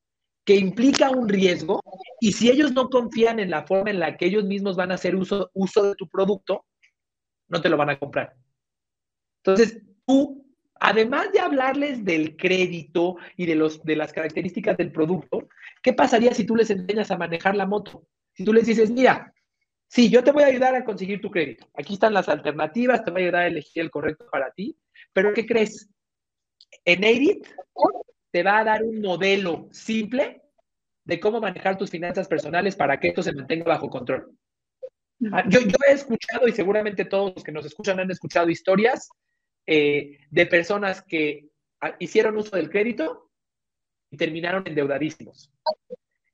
que 0.45 0.55
implica 0.55 1.11
un 1.11 1.29
riesgo, 1.29 1.83
y 2.21 2.33
si 2.33 2.49
ellos 2.49 2.73
no 2.73 2.89
confían 2.89 3.41
en 3.41 3.51
la 3.51 3.67
forma 3.67 3.91
en 3.91 3.99
la 3.99 4.17
que 4.17 4.27
ellos 4.27 4.45
mismos 4.45 4.77
van 4.77 4.93
a 4.93 4.95
hacer 4.95 5.17
uso, 5.17 5.51
uso 5.55 5.83
de 5.83 5.95
tu 5.97 6.09
producto, 6.09 6.65
no 7.49 7.61
te 7.61 7.69
lo 7.69 7.77
van 7.77 7.91
a 7.91 7.99
comprar. 7.99 8.35
Entonces, 9.45 9.83
tú, 10.07 10.47
además 10.79 11.33
de 11.33 11.41
hablarles 11.41 12.05
del 12.05 12.37
crédito 12.37 13.17
y 13.37 13.47
de, 13.47 13.55
los, 13.55 13.83
de 13.83 13.97
las 13.97 14.13
características 14.13 14.77
del 14.77 14.93
producto, 14.93 15.49
¿qué 15.83 15.93
pasaría 15.93 16.33
si 16.35 16.45
tú 16.45 16.55
les 16.55 16.71
enseñas 16.71 17.11
a 17.11 17.19
manejar 17.19 17.57
la 17.57 17.67
moto? 17.67 18.07
Si 18.33 18.45
tú 18.45 18.53
les 18.53 18.67
dices, 18.67 18.91
mira, 18.91 19.33
sí, 19.89 20.11
yo 20.11 20.23
te 20.23 20.33
voy 20.33 20.43
a 20.43 20.47
ayudar 20.47 20.75
a 20.75 20.85
conseguir 20.85 21.21
tu 21.21 21.31
crédito. 21.31 21.69
Aquí 21.75 21.95
están 21.95 22.15
las 22.15 22.29
alternativas, 22.29 23.05
te 23.05 23.11
voy 23.11 23.23
a 23.23 23.25
ayudar 23.25 23.43
a 23.43 23.47
elegir 23.47 23.83
el 23.83 23.91
correcto 23.91 24.27
para 24.31 24.51
ti. 24.51 24.77
Pero 25.13 25.33
¿qué 25.33 25.47
crees? 25.47 25.89
En 26.85 27.05
Edit 27.05 27.47
te 28.31 28.43
va 28.43 28.59
a 28.59 28.65
dar 28.65 28.83
un 28.83 29.01
modelo 29.01 29.69
simple 29.73 30.43
de 31.05 31.21
cómo 31.21 31.41
manejar 31.41 31.79
tus 31.79 31.91
finanzas 31.91 32.29
personales 32.29 32.77
para 32.77 32.99
que 32.99 33.09
esto 33.09 33.23
se 33.23 33.33
mantenga 33.33 33.65
bajo 33.65 33.89
control. 33.89 34.37
Ah, 35.33 35.45
yo, 35.49 35.61
he 35.89 35.93
escuchado, 35.93 36.47
y 36.47 36.53
seguramente 36.53 37.05
todos 37.05 37.33
los 37.35 37.45
que 37.45 37.53
nos 37.53 37.65
escuchan 37.65 37.99
han 38.01 38.11
escuchado 38.11 38.51
historias 38.51 39.09
eh, 39.67 40.19
de 40.31 40.47
personas 40.47 41.03
que 41.03 41.49
ah, 41.81 41.97
hicieron 41.99 42.37
uso 42.37 42.57
del 42.57 42.69
crédito 42.69 43.31
y 44.11 44.17
terminaron 44.17 44.67
endeudadísimos. 44.67 45.51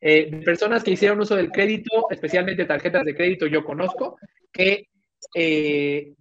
Eh, 0.05 0.43
personas 0.45 0.83
que 0.83 0.91
hicieron 0.91 1.21
uso 1.21 1.37
del 1.37 1.53
crédito, 1.53 2.09
especialmente 2.11 2.65
tarjetas 2.65 3.05
de 3.05 3.15
crédito, 3.15 3.47
yo 3.47 3.65
conozco, 3.65 4.19
que 4.53 4.89
eh, 5.33 6.15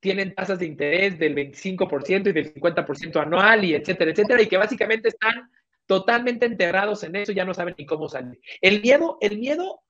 tienen 0.00 0.34
tasas 0.34 0.58
de 0.58 0.66
interés 0.66 1.16
del 1.16 1.36
25% 1.36 2.28
y 2.28 2.32
del 2.32 2.52
50% 2.52 3.22
anual 3.22 3.64
y 3.64 3.74
etcétera, 3.74 4.10
etcétera, 4.10 4.42
y 4.42 4.48
que 4.48 4.56
básicamente 4.56 5.08
están 5.08 5.48
totalmente 5.86 6.44
enterrados 6.46 7.04
en 7.04 7.14
eso 7.14 7.30
ya 7.30 7.44
no 7.44 7.54
saben 7.54 7.76
ni 7.78 7.86
cómo 7.86 8.08
salir. 8.08 8.40
El 8.60 8.82
miedo, 8.82 9.18
el 9.20 9.38
miedo 9.38 9.82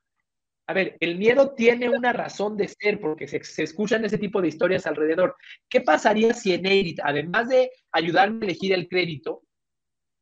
a 0.69 0.73
ver, 0.73 0.97
el 0.99 1.17
miedo 1.17 1.55
tiene 1.55 1.89
una 1.89 2.13
razón 2.13 2.57
de 2.57 2.67
ser 2.67 2.99
porque 2.99 3.29
se, 3.29 3.63
escuchan 3.63 4.05
ese 4.05 4.19
tipo 4.19 4.43
de 4.43 4.49
historias 4.49 4.85
alrededor. 4.87 5.37
¿Qué 5.69 5.81
pasaría 5.81 6.35
si 6.35 6.55
en 6.55 6.67
además 7.05 7.49
de 7.49 7.71
ayudarme 7.93 8.45
a 8.45 8.49
elegir 8.49 8.73
el 8.73 8.89
crédito, 8.89 9.45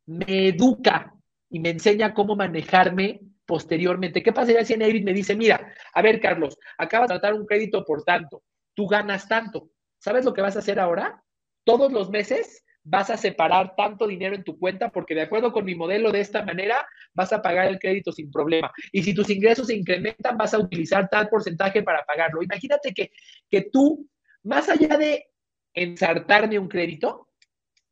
me 0.06 0.48
educa 0.48 1.13
y 1.54 1.60
me 1.60 1.70
enseña 1.70 2.14
cómo 2.14 2.34
manejarme 2.34 3.20
posteriormente? 3.46 4.24
¿Qué 4.24 4.32
pasaría 4.32 4.64
si 4.64 4.72
en 4.72 4.82
Edit 4.82 5.04
me 5.04 5.12
dice, 5.12 5.36
mira, 5.36 5.72
a 5.92 6.02
ver, 6.02 6.20
Carlos, 6.20 6.58
acabas 6.76 7.08
de 7.08 7.14
tratar 7.14 7.34
un 7.34 7.46
crédito 7.46 7.84
por 7.84 8.02
tanto, 8.02 8.42
tú 8.74 8.88
ganas 8.88 9.28
tanto. 9.28 9.70
¿Sabes 9.98 10.24
lo 10.24 10.34
que 10.34 10.42
vas 10.42 10.56
a 10.56 10.58
hacer 10.58 10.80
ahora? 10.80 11.22
Todos 11.62 11.92
los 11.92 12.10
meses 12.10 12.64
vas 12.82 13.08
a 13.08 13.16
separar 13.16 13.76
tanto 13.76 14.08
dinero 14.08 14.34
en 14.34 14.42
tu 14.42 14.58
cuenta 14.58 14.90
porque 14.90 15.14
de 15.14 15.22
acuerdo 15.22 15.52
con 15.52 15.64
mi 15.64 15.76
modelo 15.76 16.10
de 16.10 16.22
esta 16.22 16.44
manera 16.44 16.84
vas 17.12 17.32
a 17.32 17.40
pagar 17.40 17.68
el 17.68 17.78
crédito 17.78 18.10
sin 18.10 18.32
problema. 18.32 18.72
Y 18.90 19.04
si 19.04 19.14
tus 19.14 19.30
ingresos 19.30 19.68
se 19.68 19.76
incrementan, 19.76 20.36
vas 20.36 20.54
a 20.54 20.58
utilizar 20.58 21.08
tal 21.08 21.28
porcentaje 21.28 21.84
para 21.84 22.04
pagarlo. 22.04 22.42
Imagínate 22.42 22.92
que, 22.92 23.12
que 23.48 23.68
tú, 23.72 24.10
más 24.42 24.68
allá 24.68 24.98
de 24.98 25.28
ensartarme 25.72 26.58
un 26.58 26.66
crédito, 26.66 27.28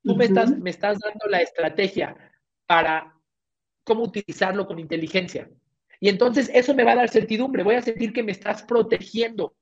tú 0.03 0.17
me, 0.17 0.25
estás, 0.25 0.51
me 0.59 0.71
estás 0.71 0.99
dando 0.99 1.29
la 1.29 1.43
estrategia 1.43 2.17
para 2.67 3.22
cómo 3.85 4.05
utilizarlo 4.05 4.67
con 4.67 4.79
inteligencia. 4.79 5.49
Y 6.01 6.09
entonces 6.09 6.51
eso 6.53 6.75
me 6.75 6.85
va 6.85 6.93
a 6.93 6.97
dar 6.97 7.09
certidumbre, 7.09 7.63
voy 7.63 7.77
a 7.77 7.83
sentir 7.83 8.13
que 8.13 8.23
me 8.23 8.33
estás 8.33 8.63
protegiendo. 8.63 9.55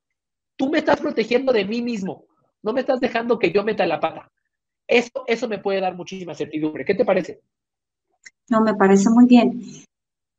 Tú 0.55 0.69
me 0.69 0.79
estás 0.79 0.99
protegiendo 0.99 1.53
de 1.53 1.65
mí 1.65 1.81
mismo, 1.81 2.25
no 2.63 2.73
me 2.73 2.81
estás 2.81 2.99
dejando 2.99 3.39
que 3.39 3.51
yo 3.51 3.63
meta 3.63 3.85
la 3.85 3.99
pata. 3.99 4.31
Eso, 4.87 5.23
eso 5.27 5.47
me 5.47 5.59
puede 5.59 5.81
dar 5.81 5.95
muchísima 5.95 6.35
certidumbre. 6.35 6.83
¿Qué 6.83 6.95
te 6.95 7.05
parece? 7.05 7.41
No, 8.49 8.61
me 8.61 8.73
parece 8.73 9.09
muy 9.09 9.25
bien. 9.25 9.61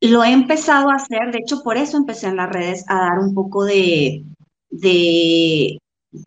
Lo 0.01 0.25
he 0.25 0.33
empezado 0.33 0.91
a 0.91 0.97
hacer, 0.97 1.31
de 1.31 1.39
hecho, 1.39 1.63
por 1.63 1.77
eso 1.77 1.97
empecé 1.97 2.27
en 2.27 2.37
las 2.37 2.51
redes 2.51 2.85
a 2.89 2.97
dar 2.97 3.19
un 3.21 3.35
poco 3.35 3.65
de, 3.65 4.25
de 4.71 5.79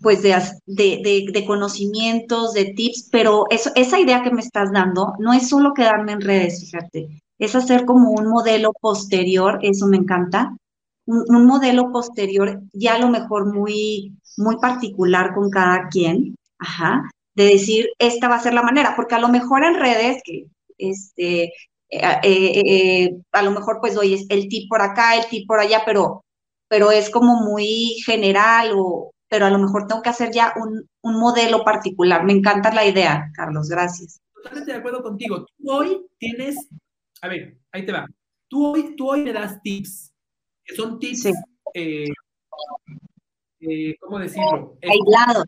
pues 0.02 0.24
de, 0.24 0.34
de, 0.66 1.46
conocimientos, 1.46 2.54
de 2.54 2.74
tips, 2.74 3.10
pero 3.12 3.46
esa 3.50 4.00
idea 4.00 4.24
que 4.24 4.32
me 4.32 4.42
estás 4.42 4.72
dando 4.72 5.14
no 5.20 5.34
es 5.34 5.48
solo 5.48 5.74
quedarme 5.74 6.14
en 6.14 6.22
redes, 6.22 6.62
fíjate, 6.62 7.22
es 7.40 7.56
hacer 7.56 7.86
como 7.86 8.12
un 8.12 8.28
modelo 8.28 8.72
posterior, 8.74 9.60
eso 9.62 9.88
me 9.88 9.98
encanta, 9.98 10.56
un, 11.06 11.46
modelo 11.46 11.92
posterior 11.92 12.62
ya 12.74 12.96
a 12.96 13.00
lo 13.00 13.10
mejor 13.10 13.54
muy, 13.54 14.14
muy 14.38 14.58
particular 14.58 15.34
con 15.34 15.50
cada 15.50 15.88
quien, 15.90 16.36
ajá, 16.60 17.10
de 17.36 17.46
decir, 17.46 17.90
esta 18.00 18.28
va 18.28 18.36
a 18.36 18.42
ser 18.42 18.54
la 18.54 18.64
manera, 18.64 18.96
porque 18.96 19.16
a 19.16 19.20
lo 19.20 19.28
mejor 19.28 19.64
en 19.64 19.76
redes, 19.76 20.22
que 20.24 20.48
este, 20.78 21.44
eh, 21.44 22.20
eh, 22.24 22.62
eh, 22.66 23.18
a 23.32 23.42
lo 23.44 23.52
mejor 23.52 23.80
pues 23.80 23.94
doy 23.94 24.26
el 24.30 24.48
tip 24.48 24.70
por 24.70 24.82
acá, 24.82 25.16
el 25.16 25.28
tip 25.28 25.48
por 25.48 25.60
allá, 25.60 25.84
pero, 25.86 26.24
pero 26.68 26.92
es 26.92 27.10
como 27.10 27.42
muy 27.42 27.98
general, 28.06 28.72
o, 28.76 29.12
pero 29.30 29.46
a 29.46 29.50
lo 29.50 29.60
mejor 29.60 29.88
tengo 29.88 30.02
que 30.02 30.10
hacer 30.10 30.32
ya 30.32 30.54
un, 30.56 30.88
un 31.02 31.20
modelo 31.20 31.64
particular. 31.64 32.24
Me 32.24 32.34
encanta 32.34 32.74
la 32.74 32.86
idea, 32.86 33.30
Carlos, 33.36 33.70
gracias. 33.70 34.22
Totalmente 34.34 34.72
de 34.72 34.78
acuerdo 34.78 35.04
contigo. 35.04 35.46
Hoy 35.66 36.06
tienes, 36.18 36.56
a 37.22 37.28
ver, 37.28 37.58
ahí 37.72 37.86
te 37.86 37.92
va. 37.92 38.08
Tú 38.48 38.66
hoy, 38.68 38.96
tú 38.96 39.10
hoy 39.10 39.24
me 39.24 39.34
das 39.34 39.62
tips, 39.62 40.14
que 40.64 40.76
son 40.76 41.00
tips, 41.00 41.32
¿cómo 44.00 44.20
decirlo? 44.20 44.78
Aislados 44.82 45.46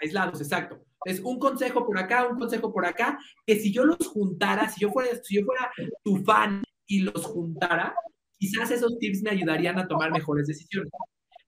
aislados, 0.00 0.40
exacto. 0.40 0.84
Es 1.04 1.20
un 1.20 1.38
consejo 1.38 1.86
por 1.86 1.98
acá, 1.98 2.26
un 2.26 2.38
consejo 2.38 2.72
por 2.72 2.84
acá, 2.84 3.18
que 3.46 3.56
si 3.56 3.72
yo 3.72 3.84
los 3.84 4.06
juntara, 4.06 4.68
si 4.68 4.80
yo 4.80 4.90
fuera, 4.90 5.10
si 5.22 5.36
yo 5.36 5.44
fuera 5.44 5.70
tu 6.02 6.16
fan 6.24 6.62
y 6.86 7.00
los 7.00 7.24
juntara, 7.24 7.94
quizás 8.38 8.70
esos 8.70 8.98
tips 8.98 9.22
me 9.22 9.30
ayudarían 9.30 9.78
a 9.78 9.88
tomar 9.88 10.10
mejores 10.10 10.46
decisiones. 10.46 10.92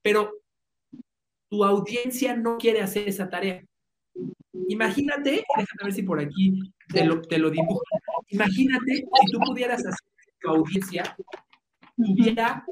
Pero 0.00 0.32
tu 1.50 1.64
audiencia 1.64 2.34
no 2.34 2.56
quiere 2.56 2.80
hacer 2.80 3.08
esa 3.08 3.28
tarea. 3.28 3.62
Imagínate, 4.68 5.44
déjame 5.56 5.84
ver 5.84 5.92
si 5.92 6.02
por 6.02 6.18
aquí 6.18 6.72
te 6.88 7.04
lo, 7.04 7.20
te 7.20 7.38
lo 7.38 7.50
dibujo. 7.50 7.82
Imagínate 8.32 8.94
si 8.96 9.32
tú 9.32 9.38
pudieras 9.40 9.80
hacer 9.80 9.94
que 10.24 10.32
tu 10.40 10.48
audiencia 10.48 11.16
pudiera 11.96 12.64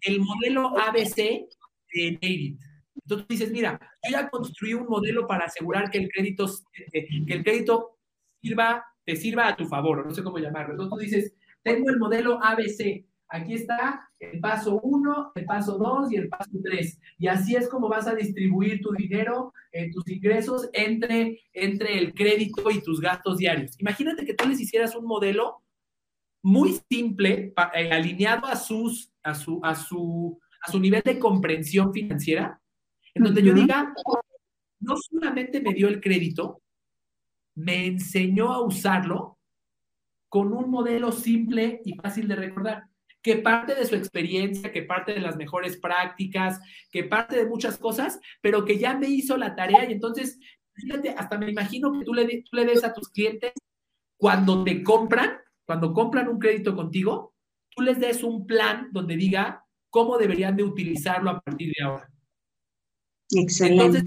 el 0.00 0.20
modelo 0.20 0.78
ABC 0.78 1.46
de 1.92 2.12
Native. 2.12 2.58
Entonces 2.94 3.28
dices, 3.28 3.50
mira, 3.50 3.78
yo 4.02 4.10
ya 4.10 4.28
construí 4.28 4.74
un 4.74 4.86
modelo 4.86 5.26
para 5.26 5.44
asegurar 5.44 5.90
que 5.90 5.98
el 5.98 6.08
crédito, 6.08 6.46
eh, 6.92 7.06
que 7.26 7.34
el 7.34 7.44
crédito 7.44 7.98
sirva, 8.40 8.84
te 9.04 9.16
sirva 9.16 9.48
a 9.48 9.56
tu 9.56 9.66
favor, 9.66 10.06
no 10.06 10.14
sé 10.14 10.22
cómo 10.22 10.38
llamarlo. 10.38 10.82
Entonces 10.82 11.10
dices, 11.10 11.34
tengo 11.62 11.90
el 11.90 11.98
modelo 11.98 12.42
ABC. 12.42 13.04
Aquí 13.34 13.54
está 13.54 14.08
el 14.20 14.38
paso 14.38 14.78
1, 14.80 15.32
el 15.34 15.44
paso 15.44 15.76
2 15.76 16.12
y 16.12 16.16
el 16.18 16.28
paso 16.28 16.52
3. 16.62 17.00
Y 17.18 17.26
así 17.26 17.56
es 17.56 17.68
como 17.68 17.88
vas 17.88 18.06
a 18.06 18.14
distribuir 18.14 18.80
tu 18.80 18.92
dinero, 18.92 19.52
eh, 19.72 19.90
tus 19.90 20.06
ingresos 20.06 20.70
entre, 20.72 21.40
entre 21.52 21.98
el 21.98 22.14
crédito 22.14 22.70
y 22.70 22.80
tus 22.80 23.00
gastos 23.00 23.38
diarios. 23.38 23.74
Imagínate 23.80 24.24
que 24.24 24.34
tú 24.34 24.48
les 24.48 24.60
hicieras 24.60 24.94
un 24.94 25.06
modelo 25.06 25.64
muy 26.42 26.80
simple, 26.88 27.52
eh, 27.74 27.90
alineado 27.90 28.46
a, 28.46 28.54
sus, 28.54 29.10
a, 29.24 29.34
su, 29.34 29.58
a, 29.64 29.74
su, 29.74 30.38
a 30.62 30.70
su 30.70 30.78
nivel 30.78 31.02
de 31.04 31.18
comprensión 31.18 31.92
financiera, 31.92 32.60
en 33.14 33.24
donde 33.24 33.42
yo 33.42 33.52
diga, 33.52 33.92
no 34.78 34.94
solamente 34.96 35.60
me 35.60 35.74
dio 35.74 35.88
el 35.88 36.00
crédito, 36.00 36.62
me 37.56 37.84
enseñó 37.84 38.52
a 38.52 38.62
usarlo 38.62 39.38
con 40.28 40.52
un 40.52 40.70
modelo 40.70 41.10
simple 41.10 41.80
y 41.84 41.94
fácil 41.94 42.28
de 42.28 42.36
recordar, 42.36 42.93
que 43.24 43.36
parte 43.36 43.74
de 43.74 43.86
su 43.86 43.96
experiencia, 43.96 44.70
que 44.70 44.82
parte 44.82 45.14
de 45.14 45.20
las 45.20 45.36
mejores 45.36 45.78
prácticas, 45.78 46.60
que 46.92 47.04
parte 47.04 47.36
de 47.36 47.46
muchas 47.46 47.78
cosas, 47.78 48.20
pero 48.42 48.66
que 48.66 48.78
ya 48.78 48.98
me 48.98 49.08
hizo 49.08 49.38
la 49.38 49.56
tarea 49.56 49.88
y 49.88 49.94
entonces, 49.94 50.38
fíjate, 50.74 51.08
hasta 51.08 51.38
me 51.38 51.50
imagino 51.50 51.90
que 51.90 52.04
tú 52.04 52.12
le, 52.12 52.42
tú 52.42 52.54
le 52.54 52.66
des 52.66 52.84
a 52.84 52.92
tus 52.92 53.08
clientes 53.08 53.52
cuando 54.18 54.62
te 54.62 54.82
compran, 54.82 55.38
cuando 55.66 55.94
compran 55.94 56.28
un 56.28 56.38
crédito 56.38 56.76
contigo, 56.76 57.34
tú 57.70 57.82
les 57.82 57.98
des 57.98 58.22
un 58.22 58.46
plan 58.46 58.90
donde 58.92 59.16
diga 59.16 59.64
cómo 59.88 60.18
deberían 60.18 60.54
de 60.54 60.64
utilizarlo 60.64 61.30
a 61.30 61.40
partir 61.40 61.72
de 61.74 61.82
ahora. 61.82 62.10
Excelente. 63.30 64.04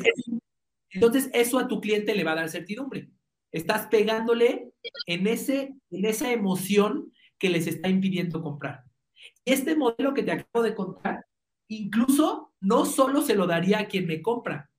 Entonces, 0.91 1.31
eso 1.33 1.57
a 1.57 1.67
tu 1.67 1.81
cliente 1.81 2.13
le 2.13 2.23
va 2.23 2.33
a 2.33 2.35
dar 2.35 2.49
certidumbre. 2.49 3.09
Estás 3.51 3.87
pegándole 3.87 4.73
en, 5.07 5.25
ese, 5.25 5.73
en 5.89 6.05
esa 6.05 6.31
emoción 6.31 7.11
que 7.39 7.49
les 7.49 7.65
está 7.65 7.89
impidiendo 7.89 8.43
comprar. 8.43 8.86
Este 9.47 9.77
modelo 9.77 10.13
que 10.13 10.23
te 10.23 10.33
acabo 10.33 10.61
de 10.61 10.75
contar, 10.75 11.25
incluso 11.69 12.51
no 12.59 12.83
solo 12.83 13.21
se 13.21 13.33
lo 13.33 13.47
daría 13.47 13.79
a 13.79 13.87
quien 13.87 14.05
me 14.05 14.21
compra, 14.21 14.69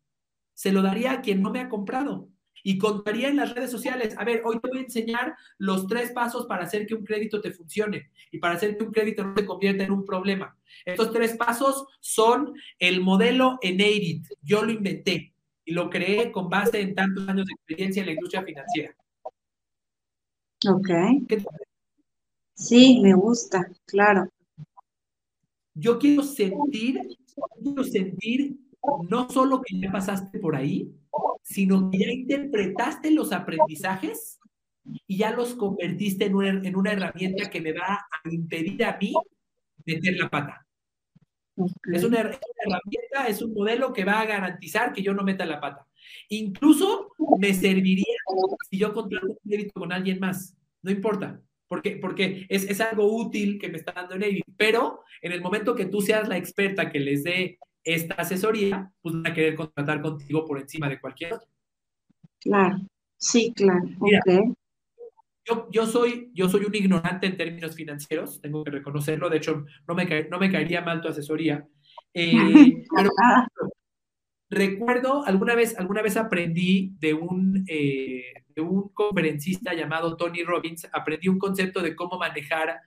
se 0.53 0.73
lo 0.73 0.83
daría 0.83 1.13
a 1.13 1.23
quien 1.23 1.41
no 1.41 1.51
me 1.51 1.61
ha 1.61 1.71
comprado. 1.71 2.29
Y 2.63 2.77
contaría 2.77 3.29
en 3.29 3.37
las 3.37 3.55
redes 3.55 3.71
sociales, 3.71 4.15
a 4.19 4.25
ver, 4.25 4.43
hoy 4.45 4.61
te 4.61 4.69
voy 4.69 4.81
a 4.81 4.83
enseñar 4.83 5.35
los 5.57 5.87
tres 5.87 6.13
pasos 6.13 6.45
para 6.45 6.65
hacer 6.65 6.87
que 6.87 6.95
un 6.95 7.03
crédito 7.03 7.41
te 7.41 7.51
funcione 7.51 8.11
y 8.31 8.39
para 8.41 8.57
hacer 8.57 8.77
que 8.77 8.85
un 8.85 8.93
crédito 8.93 9.25
no 9.25 9.35
se 9.35 9.47
convierta 9.47 9.85
en 9.85 9.93
un 9.93 10.05
problema. 10.05 10.55
Estos 10.85 11.13
tres 11.13 11.35
pasos 11.39 11.87
son 12.01 12.53
el 12.79 13.01
modelo 13.01 13.59
Enadit. 13.63 14.27
Yo 14.43 14.65
lo 14.65 14.73
inventé 14.73 15.33
y 15.65 15.73
lo 15.73 15.89
creé 15.89 16.31
con 16.31 16.51
base 16.51 16.83
en 16.83 16.95
tantos 16.95 17.27
años 17.27 17.47
de 17.47 17.55
experiencia 17.55 18.01
en 18.01 18.07
la 18.07 18.13
industria 18.13 18.43
financiera. 18.43 18.95
Ok. 20.69 20.91
Sí, 22.53 23.01
me 23.01 23.15
gusta, 23.15 23.67
claro. 23.87 24.29
Yo 25.79 25.99
quiero 25.99 26.23
sentir, 26.23 27.01
quiero 27.63 27.85
sentir 27.85 28.57
no 29.09 29.31
solo 29.31 29.63
que 29.63 29.79
ya 29.79 29.93
pasaste 29.93 30.39
por 30.41 30.57
ahí, 30.57 30.93
sino 31.43 31.91
que 31.91 31.99
ya 31.99 32.11
interpretaste 32.11 33.13
los 33.13 33.33
aprendizajes 33.33 34.41
y 35.07 35.19
ya 35.19 35.31
los 35.31 35.55
convertiste 35.55 36.25
en 36.27 36.35
una, 36.35 36.49
en 36.49 36.77
una 36.77 36.93
herramienta 36.93 37.49
que 37.49 37.61
me 37.61 37.73
va 37.73 38.07
a 38.11 38.29
impedir 38.29 38.85
a 38.85 38.99
mí 38.99 39.15
meter 39.85 40.17
la 40.17 40.29
pata. 40.29 40.67
Es 41.93 42.05
una, 42.05 42.21
herramienta, 42.21 43.27
es 43.29 43.43
un 43.43 43.55
modelo 43.55 43.93
que 43.93 44.05
va 44.05 44.21
a 44.21 44.27
garantizar 44.27 44.93
que 44.93 45.03
yo 45.03 45.15
no 45.15 45.23
meta 45.23 45.45
la 45.45 45.61
pata. 45.61 45.87
Incluso 46.29 47.13
me 47.39 47.55
serviría 47.55 48.17
si 48.71 48.79
yo 48.79 48.93
contrato 48.93 49.27
un 49.27 49.39
crédito 49.45 49.81
con 49.81 49.93
alguien 49.93 50.19
más. 50.21 50.57
No 50.83 50.91
importa, 50.91 51.41
porque, 51.69 51.99
porque 52.01 52.47
es, 52.49 52.65
es 52.65 52.81
algo 52.81 53.07
útil 53.15 53.59
que 53.59 53.69
me 53.69 53.77
está 53.79 53.93
dando 53.93 54.19
Navy. 54.19 54.43
Pero 54.57 55.03
en 55.23 55.33
el 55.33 55.41
momento 55.41 55.75
que 55.75 55.87
tú 55.87 56.01
seas 56.01 56.29
la 56.29 56.37
experta 56.37 56.91
que 56.91 57.01
les 57.01 57.25
dé 57.25 57.59
esta 57.85 58.15
asesoría, 58.15 58.91
pues 59.01 59.15
van 59.15 59.27
a 59.27 59.35
querer 59.35 59.55
contratar 59.55 60.03
contigo 60.03 60.45
por 60.45 60.59
encima 60.59 60.89
de 60.89 61.01
cualquier 61.01 61.35
otro. 61.35 61.49
Claro, 62.41 62.79
sí, 63.17 63.53
claro. 63.55 63.89
Yo, 65.71 65.87
soy, 65.87 66.31
yo 66.35 66.49
soy 66.49 66.67
un 66.67 66.75
ignorante 66.75 67.27
en 67.27 67.37
términos 67.37 67.75
financieros, 67.75 68.41
tengo 68.41 68.63
que 68.63 68.71
reconocerlo, 68.71 69.31
de 69.31 69.39
hecho, 69.39 69.65
no 69.87 69.95
me, 69.95 70.29
no 70.29 70.39
me 70.39 70.53
caería 70.53 70.83
mal 70.83 71.01
tu 71.01 71.09
asesoría. 71.09 71.67
Eh, 72.13 72.33
pero 72.95 73.11
recuerdo, 74.51 75.25
alguna 75.27 75.55
vez, 75.55 75.79
alguna 75.79 76.03
vez 76.03 76.17
aprendí 76.17 76.95
de 76.99 77.15
un, 77.15 77.65
eh, 77.69 78.33
de 78.55 78.63
un 78.63 78.89
conferencista 78.91 79.75
llamado 79.75 80.17
Tony 80.17 80.43
Robbins, 80.43 80.89
aprendí 80.93 81.29
un 81.29 81.39
concepto 81.39 81.81
de 81.81 81.95
cómo 81.95 82.19
manejar 82.19 82.81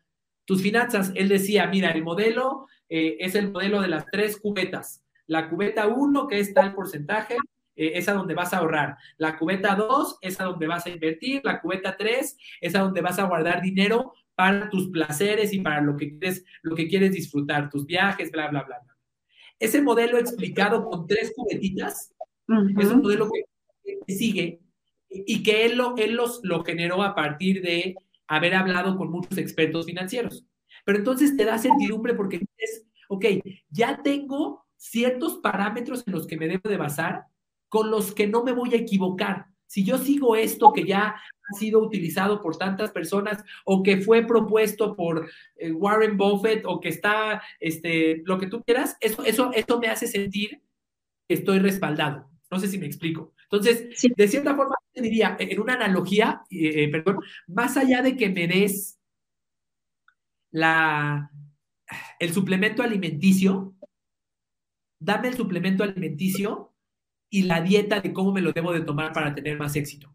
tus 0.45 0.61
finanzas. 0.61 1.11
Él 1.15 1.29
decía, 1.29 1.67
mira, 1.67 1.91
el 1.91 2.03
modelo 2.03 2.67
eh, 2.89 3.17
es 3.19 3.35
el 3.35 3.51
modelo 3.51 3.81
de 3.81 3.87
las 3.87 4.05
tres 4.05 4.37
cubetas. 4.37 5.03
La 5.27 5.49
cubeta 5.49 5.87
1, 5.87 6.27
que 6.27 6.39
es 6.39 6.53
tal 6.53 6.73
porcentaje, 6.73 7.37
eh, 7.75 7.93
es 7.95 8.09
a 8.09 8.13
donde 8.13 8.33
vas 8.33 8.53
a 8.53 8.57
ahorrar. 8.57 8.97
La 9.17 9.37
cubeta 9.37 9.75
2 9.75 10.17
es 10.21 10.41
a 10.41 10.45
donde 10.45 10.67
vas 10.67 10.85
a 10.85 10.89
invertir. 10.89 11.41
La 11.43 11.61
cubeta 11.61 11.95
3 11.95 12.37
es 12.59 12.75
a 12.75 12.79
donde 12.79 13.01
vas 13.01 13.17
a 13.19 13.23
guardar 13.23 13.61
dinero 13.61 14.13
para 14.35 14.69
tus 14.69 14.89
placeres 14.89 15.53
y 15.53 15.61
para 15.61 15.81
lo 15.81 15.95
que 15.95 16.09
quieres, 16.17 16.43
lo 16.63 16.75
que 16.75 16.87
quieres 16.87 17.11
disfrutar, 17.11 17.69
tus 17.69 17.85
viajes, 17.85 18.31
bla, 18.31 18.49
bla, 18.49 18.63
bla. 18.63 18.90
Ese 19.61 19.79
modelo 19.79 20.17
explicado 20.17 20.83
con 20.89 21.05
tres 21.05 21.33
cubetitas 21.35 22.11
es 22.79 22.87
un 22.87 23.01
modelo 23.03 23.29
que, 23.31 24.15
sigue 24.15 24.59
y 25.07 25.43
que 25.43 25.65
él, 25.65 25.77
lo, 25.77 25.95
él 25.97 26.15
los, 26.15 26.39
lo 26.43 26.63
generó 26.63 27.03
a 27.03 27.13
partir 27.13 27.61
de 27.61 27.95
haber 28.27 28.55
hablado 28.55 28.97
con 28.97 29.11
muchos 29.11 29.37
expertos 29.37 29.85
financieros. 29.85 30.43
Pero 30.83 30.97
entonces 30.97 31.37
te 31.37 31.45
da 31.45 31.59
certidumbre 31.59 32.15
porque 32.15 32.39
dices, 32.39 32.87
ok, 33.07 33.25
ya 33.69 34.01
tengo 34.01 34.65
ciertos 34.77 35.37
parámetros 35.37 36.03
en 36.07 36.13
los 36.13 36.25
que 36.25 36.37
me 36.37 36.47
debo 36.47 36.67
de 36.67 36.77
basar 36.77 37.25
con 37.69 37.91
los 37.91 38.15
que 38.15 38.25
no 38.25 38.43
me 38.43 38.53
voy 38.53 38.73
a 38.73 38.77
equivocar. 38.77 39.45
Si 39.71 39.85
yo 39.85 39.97
sigo 39.97 40.35
esto 40.35 40.73
que 40.73 40.85
ya 40.85 41.15
ha 41.15 41.53
sido 41.57 41.79
utilizado 41.79 42.41
por 42.41 42.57
tantas 42.57 42.91
personas 42.91 43.41
o 43.63 43.81
que 43.81 44.01
fue 44.01 44.27
propuesto 44.27 44.97
por 44.97 45.31
eh, 45.55 45.71
Warren 45.71 46.17
Buffett 46.17 46.65
o 46.65 46.81
que 46.81 46.89
está, 46.89 47.41
este, 47.57 48.21
lo 48.25 48.37
que 48.37 48.47
tú 48.47 48.61
quieras, 48.63 48.97
eso, 48.99 49.23
eso, 49.23 49.49
eso 49.53 49.79
me 49.79 49.87
hace 49.87 50.07
sentir 50.07 50.61
que 51.25 51.35
estoy 51.35 51.59
respaldado. 51.59 52.29
No 52.51 52.59
sé 52.59 52.67
si 52.67 52.79
me 52.79 52.85
explico. 52.85 53.33
Entonces, 53.43 53.87
de 54.13 54.27
cierta 54.27 54.57
forma, 54.57 54.75
te 54.91 55.01
diría, 55.01 55.37
en 55.39 55.57
una 55.61 55.75
analogía, 55.75 56.41
eh, 56.49 56.83
eh, 56.83 56.87
perdón, 56.89 57.19
más 57.47 57.77
allá 57.77 58.01
de 58.01 58.17
que 58.17 58.27
me 58.27 58.49
des 58.49 58.99
la, 60.51 61.31
el 62.19 62.33
suplemento 62.33 62.83
alimenticio, 62.83 63.73
dame 64.99 65.29
el 65.29 65.35
suplemento 65.35 65.85
alimenticio 65.85 66.70
y 67.31 67.43
la 67.43 67.61
dieta 67.61 68.01
de 68.01 68.13
cómo 68.13 68.31
me 68.31 68.41
lo 68.41 68.51
debo 68.51 68.73
de 68.73 68.81
tomar 68.81 69.13
para 69.13 69.33
tener 69.33 69.57
más 69.57 69.75
éxito. 69.75 70.13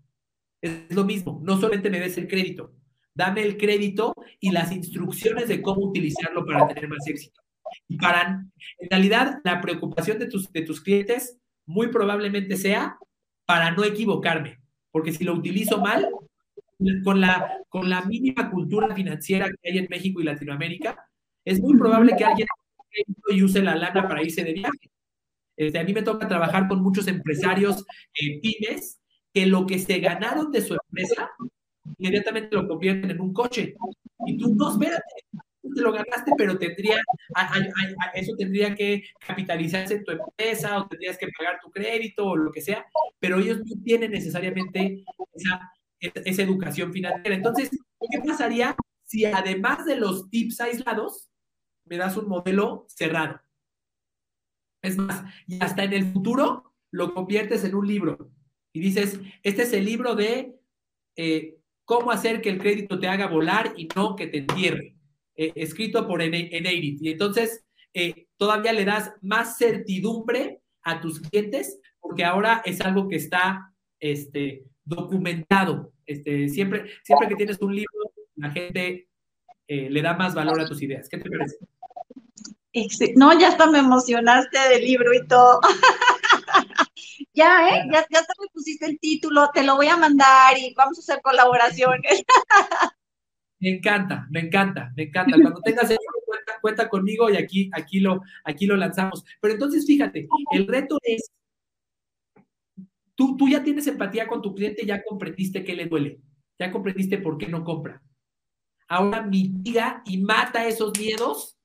Es 0.61 0.95
lo 0.95 1.05
mismo, 1.05 1.41
no 1.43 1.57
solamente 1.57 1.91
me 1.91 1.99
des 1.99 2.17
el 2.19 2.29
crédito, 2.29 2.75
dame 3.15 3.43
el 3.43 3.57
crédito 3.57 4.15
y 4.39 4.51
las 4.51 4.71
instrucciones 4.71 5.49
de 5.49 5.63
cómo 5.63 5.87
utilizarlo 5.87 6.45
para 6.45 6.69
tener 6.69 6.89
más 6.89 7.07
éxito. 7.09 7.41
Y 7.89 7.97
para, 7.97 8.47
en 8.79 8.91
realidad, 8.91 9.41
la 9.45 9.61
preocupación 9.61 10.19
de 10.19 10.27
tus, 10.27 10.53
de 10.53 10.63
tus 10.63 10.81
clientes 10.81 11.39
muy 11.65 11.89
probablemente 11.89 12.57
sea 12.57 12.99
para 13.47 13.71
no 13.71 13.83
equivocarme, 13.83 14.61
porque 14.93 15.13
si 15.13 15.25
lo 15.25 15.33
utilizo 15.33 15.81
mal, 15.81 16.09
con 17.03 17.23
la, 17.23 17.59
con 17.71 17.89
la 17.89 18.03
mínima 18.03 18.51
cultura 18.51 18.95
financiera 18.95 19.49
que 19.49 19.71
hay 19.71 19.79
en 19.79 19.87
México 19.89 20.21
y 20.21 20.25
Latinoamérica, 20.25 21.09
es 21.45 21.61
muy 21.61 21.79
probable 21.79 22.15
que 22.17 22.25
alguien 22.25 22.49
y 23.31 23.43
use 23.43 23.63
la 23.63 23.75
lana 23.75 24.07
para 24.07 24.23
irse 24.23 24.45
de 24.45 24.53
viaje. 24.53 24.91
Este, 25.57 25.79
a 25.79 25.85
mí 25.85 25.93
me 25.93 26.03
toca 26.03 26.29
trabajar 26.29 26.69
con 26.69 26.83
muchos 26.83 27.09
empresarios 27.09 27.85
eh, 28.15 28.41
pymes 28.41 29.01
que 29.33 29.47
lo 29.47 29.67
que 29.67 29.79
se 29.79 29.99
ganaron 29.99 30.51
de 30.51 30.63
su 30.63 30.75
empresa 30.75 31.31
inmediatamente 31.99 32.55
lo 32.55 32.67
convierten 32.67 33.11
en 33.11 33.21
un 33.21 33.33
coche. 33.33 33.75
Y 34.27 34.37
tú, 34.39 34.55
no, 34.55 34.73
espérate, 34.73 35.05
te 35.75 35.83
lo 35.83 35.93
ganaste, 35.93 36.33
pero 36.37 36.59
tendría, 36.59 37.01
eso 38.15 38.33
tendría 38.37 38.75
que 38.75 39.05
capitalizarse 39.27 39.95
en 39.95 40.05
tu 40.05 40.13
empresa 40.13 40.79
o 40.79 40.89
tendrías 40.89 41.19
que 41.19 41.29
pagar 41.37 41.59
tu 41.63 41.71
crédito 41.71 42.27
o 42.27 42.37
lo 42.37 42.51
que 42.51 42.61
sea, 42.61 42.85
pero 43.19 43.39
ellos 43.39 43.59
no 43.59 43.83
tienen 43.85 44.11
necesariamente 44.11 45.05
esa, 45.35 45.73
esa 46.01 46.43
educación 46.43 46.93
financiera. 46.93 47.35
Entonces, 47.35 47.71
¿qué 48.11 48.19
pasaría 48.27 48.75
si 49.05 49.25
además 49.25 49.85
de 49.85 49.97
los 49.97 50.29
tips 50.31 50.61
aislados, 50.61 51.29
me 51.85 51.97
das 51.97 52.17
un 52.17 52.29
modelo 52.29 52.87
cerrado? 52.89 53.41
Es 54.87 54.97
más, 54.97 55.25
y 55.47 55.63
hasta 55.63 55.85
en 55.85 55.93
el 55.93 56.13
futuro 56.13 56.73
lo 56.91 57.13
conviertes 57.13 57.65
en 57.65 57.75
un 57.75 57.87
libro 57.87 58.31
y 58.77 58.81
dices, 58.81 59.19
este 59.43 59.63
es 59.63 59.73
el 59.73 59.87
libro 59.87 60.15
de 60.15 60.55
eh, 61.17 61.57
cómo 61.87 62.11
hacer 62.11 62.43
que 62.43 62.51
el 62.51 62.59
crédito 62.59 62.99
te 63.01 63.09
haga 63.09 63.27
volar 63.27 63.73
y 63.75 63.89
no 63.97 64.15
que 64.17 64.27
te 64.27 64.37
entierre, 64.37 64.95
eh, 65.35 65.51
escrito 65.55 66.07
por 66.07 66.21
Enadit. 66.21 67.01
Y 67.01 67.09
entonces 67.09 67.65
eh, 67.95 68.27
todavía 68.37 68.75
le 68.75 68.85
das 68.85 69.15
más 69.23 69.57
certidumbre 69.57 70.61
a 70.83 71.01
tus 71.01 71.21
clientes 71.21 71.81
porque 72.01 72.23
ahora 72.23 72.61
es 72.67 72.83
algo 72.83 73.09
que 73.09 73.17
está 73.17 73.73
este, 73.99 74.65
documentado. 74.85 75.95
Este, 76.05 76.51
siempre, 76.51 76.85
siempre 77.03 77.29
que 77.29 77.37
tienes 77.37 77.59
un 77.63 77.75
libro, 77.75 78.13
la 78.35 78.51
gente 78.51 79.09
le 79.69 80.03
da 80.03 80.13
más 80.13 80.35
valor 80.35 80.61
a 80.61 80.67
tus 80.67 80.83
ideas. 80.83 81.09
¿Qué 81.09 81.17
te 81.17 81.31
parece? 81.31 81.57
No, 83.17 83.39
ya 83.39 83.49
hasta 83.49 83.71
me 83.71 83.79
emocionaste 83.79 84.59
del 84.69 84.85
libro 84.85 85.15
y 85.15 85.27
todo. 85.27 85.61
ya, 87.33 87.69
¿eh? 87.71 87.83
Ya, 87.91 88.07
ya 88.11 88.21
te 88.21 88.33
me 88.41 88.49
pusiste 88.53 88.87
el 88.87 88.99
título, 88.99 89.51
te 89.55 89.63
lo 89.63 89.77
voy 89.77 89.89
a 89.89 89.97
mandar 89.97 90.59
y 90.59 90.75
vamos 90.75 90.99
a 90.99 91.01
hacer 91.01 91.23
colaboraciones. 91.23 92.23
me 93.61 93.71
encanta, 93.71 94.27
me 94.31 94.41
encanta, 94.41 94.93
me 94.95 95.05
encanta. 95.05 95.39
Cuando 95.41 95.61
tengas 95.63 95.91
el 95.91 95.99
cuenta, 96.27 96.53
cuenta 96.61 96.89
conmigo 96.89 97.31
y 97.31 97.37
aquí, 97.37 97.71
aquí, 97.73 98.01
lo, 98.01 98.21
aquí 98.45 98.67
lo 98.67 98.77
lanzamos. 98.77 99.25
Pero 99.41 99.55
entonces, 99.55 99.87
fíjate, 99.87 100.29
el 100.51 100.67
reto 100.67 100.99
es, 101.03 101.31
tú, 103.15 103.39
tú 103.39 103.49
ya 103.49 103.63
tienes 103.63 103.87
empatía 103.87 104.27
con 104.27 104.43
tu 104.43 104.55
cliente, 104.55 104.85
ya 104.85 105.03
comprendiste 105.03 105.65
qué 105.65 105.75
le 105.75 105.87
duele, 105.87 106.21
ya 106.59 106.71
comprendiste 106.71 107.19
por 107.19 107.39
qué 107.39 107.47
no 107.47 107.65
compra. 107.65 108.03
Ahora 108.89 109.23
mitiga 109.23 110.03
y 110.05 110.19
mata 110.19 110.67
esos 110.67 110.97
miedos 110.99 111.56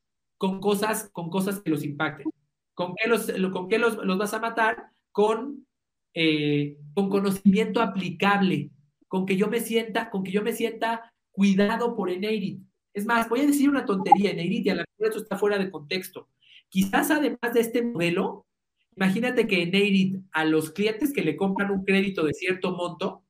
con 0.42 0.60
cosas, 0.60 1.08
con 1.14 1.30
cosas 1.30 1.62
que 1.62 1.70
los 1.70 1.84
impacten. 1.84 2.26
¿Con 2.74 2.96
qué 2.96 3.08
los, 3.08 3.32
con 3.54 3.70
qué 3.70 3.78
los, 3.78 3.96
vas 4.18 4.34
a 4.34 4.40
matar? 4.40 4.88
Con, 5.12 5.68
eh, 6.16 6.78
con 6.96 7.12
conocimiento 7.12 7.80
aplicable, 7.80 8.72
con 9.08 9.28
que 9.28 9.38
yo 9.38 9.50
me 9.50 9.60
sienta, 9.60 10.10
con 10.10 10.24
que 10.24 10.32
yo 10.32 10.42
me 10.42 10.54
sienta 10.54 11.14
cuidado 11.30 11.96
por 11.96 12.10
Eneirit. 12.10 12.60
Es 12.92 13.06
más, 13.06 13.30
voy 13.30 13.42
a 13.42 13.46
decir 13.46 13.70
una 13.70 13.86
tontería, 13.86 14.32
Eneirit, 14.32 14.66
y 14.66 14.70
a 14.72 14.76
la 14.78 14.86
mejor 14.98 15.10
esto 15.10 15.22
está 15.22 15.38
fuera 15.38 15.60
de 15.60 15.70
contexto. 15.70 16.28
Quizás 16.70 17.12
además 17.12 17.54
de 17.54 17.60
este 17.60 17.84
modelo, 17.84 18.48
imagínate 18.96 19.46
que 19.46 19.62
Eneirit 19.62 20.24
a 20.32 20.44
los 20.44 20.72
clientes 20.72 21.14
que 21.14 21.22
le 21.22 21.36
compran 21.36 21.70
un 21.70 21.86
crédito 21.86 22.24
de 22.24 22.34
cierto 22.34 22.76
monto, 22.76 23.24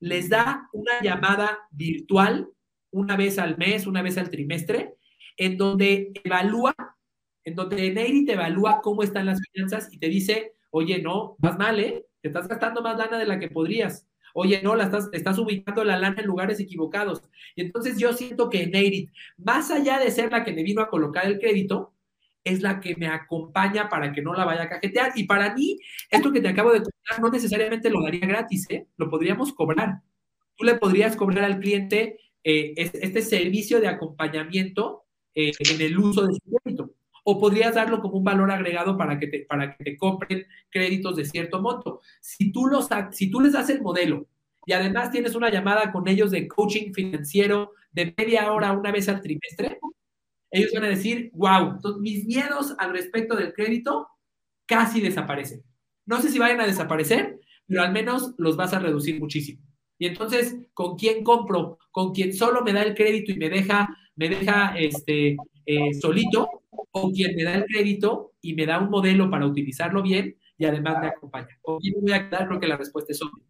les 0.00 0.28
da 0.28 0.68
una 0.74 1.00
llamada 1.00 1.60
virtual 1.70 2.50
una 2.90 3.16
vez 3.16 3.38
al 3.38 3.56
mes, 3.56 3.86
una 3.86 4.02
vez 4.02 4.18
al 4.18 4.28
trimestre, 4.28 4.97
en 5.38 5.56
donde 5.56 6.12
evalúa, 6.22 6.74
en 7.44 7.54
donde 7.54 7.90
Neyri 7.90 8.26
te 8.26 8.34
evalúa 8.34 8.80
cómo 8.82 9.02
están 9.02 9.26
las 9.26 9.40
finanzas 9.52 9.88
y 9.90 9.98
te 9.98 10.08
dice, 10.08 10.52
oye, 10.70 11.00
no, 11.00 11.36
vas 11.38 11.56
mal, 11.56 11.80
¿eh? 11.80 12.04
Te 12.20 12.28
estás 12.28 12.48
gastando 12.48 12.82
más 12.82 12.98
lana 12.98 13.18
de 13.18 13.24
la 13.24 13.38
que 13.38 13.48
podrías. 13.48 14.06
Oye, 14.34 14.60
no, 14.62 14.74
la 14.76 14.84
estás, 14.84 15.08
estás 15.12 15.38
ubicando 15.38 15.84
la 15.84 15.98
lana 15.98 16.20
en 16.20 16.26
lugares 16.26 16.60
equivocados. 16.60 17.22
Y 17.56 17.62
entonces 17.62 17.96
yo 17.98 18.12
siento 18.12 18.50
que 18.50 18.66
Neyrit, 18.66 19.10
más 19.38 19.70
allá 19.70 19.98
de 19.98 20.10
ser 20.10 20.30
la 20.30 20.44
que 20.44 20.52
me 20.52 20.62
vino 20.62 20.82
a 20.82 20.90
colocar 20.90 21.24
el 21.26 21.38
crédito, 21.38 21.94
es 22.44 22.60
la 22.60 22.80
que 22.80 22.96
me 22.96 23.06
acompaña 23.06 23.88
para 23.88 24.12
que 24.12 24.22
no 24.22 24.34
la 24.34 24.44
vaya 24.44 24.64
a 24.64 24.68
cajetear. 24.68 25.12
Y 25.14 25.24
para 25.24 25.54
mí, 25.54 25.78
esto 26.10 26.32
que 26.32 26.40
te 26.40 26.48
acabo 26.48 26.72
de 26.72 26.82
contar 26.82 27.20
no 27.20 27.30
necesariamente 27.30 27.90
lo 27.90 28.02
daría 28.02 28.26
gratis, 28.26 28.66
¿eh? 28.70 28.86
Lo 28.96 29.08
podríamos 29.08 29.52
cobrar. 29.52 30.02
Tú 30.56 30.64
le 30.64 30.74
podrías 30.74 31.16
cobrar 31.16 31.44
al 31.44 31.60
cliente 31.60 32.18
eh, 32.42 32.74
este 32.76 33.22
servicio 33.22 33.80
de 33.80 33.88
acompañamiento 33.88 35.04
eh, 35.40 35.52
en 35.60 35.80
el 35.80 35.96
uso 35.96 36.26
de 36.26 36.34
su 36.34 36.40
crédito. 36.40 36.90
O 37.22 37.38
podrías 37.38 37.76
darlo 37.76 38.00
como 38.00 38.16
un 38.16 38.24
valor 38.24 38.50
agregado 38.50 38.98
para 38.98 39.20
que 39.20 39.28
te, 39.28 39.40
para 39.40 39.76
que 39.76 39.84
te 39.84 39.96
compren 39.96 40.44
créditos 40.68 41.14
de 41.14 41.24
cierto 41.24 41.62
monto. 41.62 42.00
Si 42.20 42.50
tú, 42.50 42.66
los, 42.66 42.88
si 43.12 43.30
tú 43.30 43.40
les 43.40 43.52
das 43.52 43.70
el 43.70 43.80
modelo 43.80 44.26
y 44.66 44.72
además 44.72 45.12
tienes 45.12 45.36
una 45.36 45.48
llamada 45.48 45.92
con 45.92 46.08
ellos 46.08 46.32
de 46.32 46.48
coaching 46.48 46.92
financiero 46.92 47.70
de 47.92 48.12
media 48.16 48.52
hora 48.52 48.72
una 48.72 48.90
vez 48.90 49.08
al 49.08 49.20
trimestre, 49.20 49.78
ellos 50.50 50.72
van 50.74 50.84
a 50.84 50.88
decir, 50.88 51.30
wow, 51.34 51.78
mis 52.00 52.26
miedos 52.26 52.74
al 52.76 52.92
respecto 52.92 53.36
del 53.36 53.52
crédito 53.52 54.08
casi 54.66 55.00
desaparecen. 55.00 55.62
No 56.04 56.20
sé 56.20 56.30
si 56.30 56.40
vayan 56.40 56.62
a 56.62 56.66
desaparecer, 56.66 57.38
pero 57.68 57.82
al 57.82 57.92
menos 57.92 58.34
los 58.38 58.56
vas 58.56 58.74
a 58.74 58.80
reducir 58.80 59.20
muchísimo. 59.20 59.62
Y 59.98 60.06
entonces, 60.06 60.56
¿con 60.74 60.96
quién 60.96 61.22
compro? 61.22 61.78
¿Con 61.92 62.12
quien 62.12 62.32
solo 62.32 62.62
me 62.62 62.72
da 62.72 62.82
el 62.82 62.96
crédito 62.96 63.30
y 63.30 63.36
me 63.36 63.50
deja 63.50 63.88
me 64.18 64.28
deja 64.28 64.76
este, 64.76 65.36
eh, 65.64 65.94
solito 65.94 66.62
o 66.90 67.10
quien 67.12 67.36
me 67.36 67.44
da 67.44 67.54
el 67.54 67.64
crédito 67.66 68.32
y 68.40 68.52
me 68.54 68.66
da 68.66 68.80
un 68.80 68.90
modelo 68.90 69.30
para 69.30 69.46
utilizarlo 69.46 70.02
bien 70.02 70.36
y 70.58 70.64
además 70.64 71.00
me 71.00 71.06
acompaña. 71.06 71.56
¿Con 71.62 71.78
quién 71.78 71.94
me 71.94 72.00
voy 72.00 72.12
a 72.12 72.28
quedar? 72.28 72.48
Creo 72.48 72.60
que 72.60 72.66
la 72.66 72.76
respuesta 72.76 73.12
es 73.12 73.22
obvia. 73.22 73.44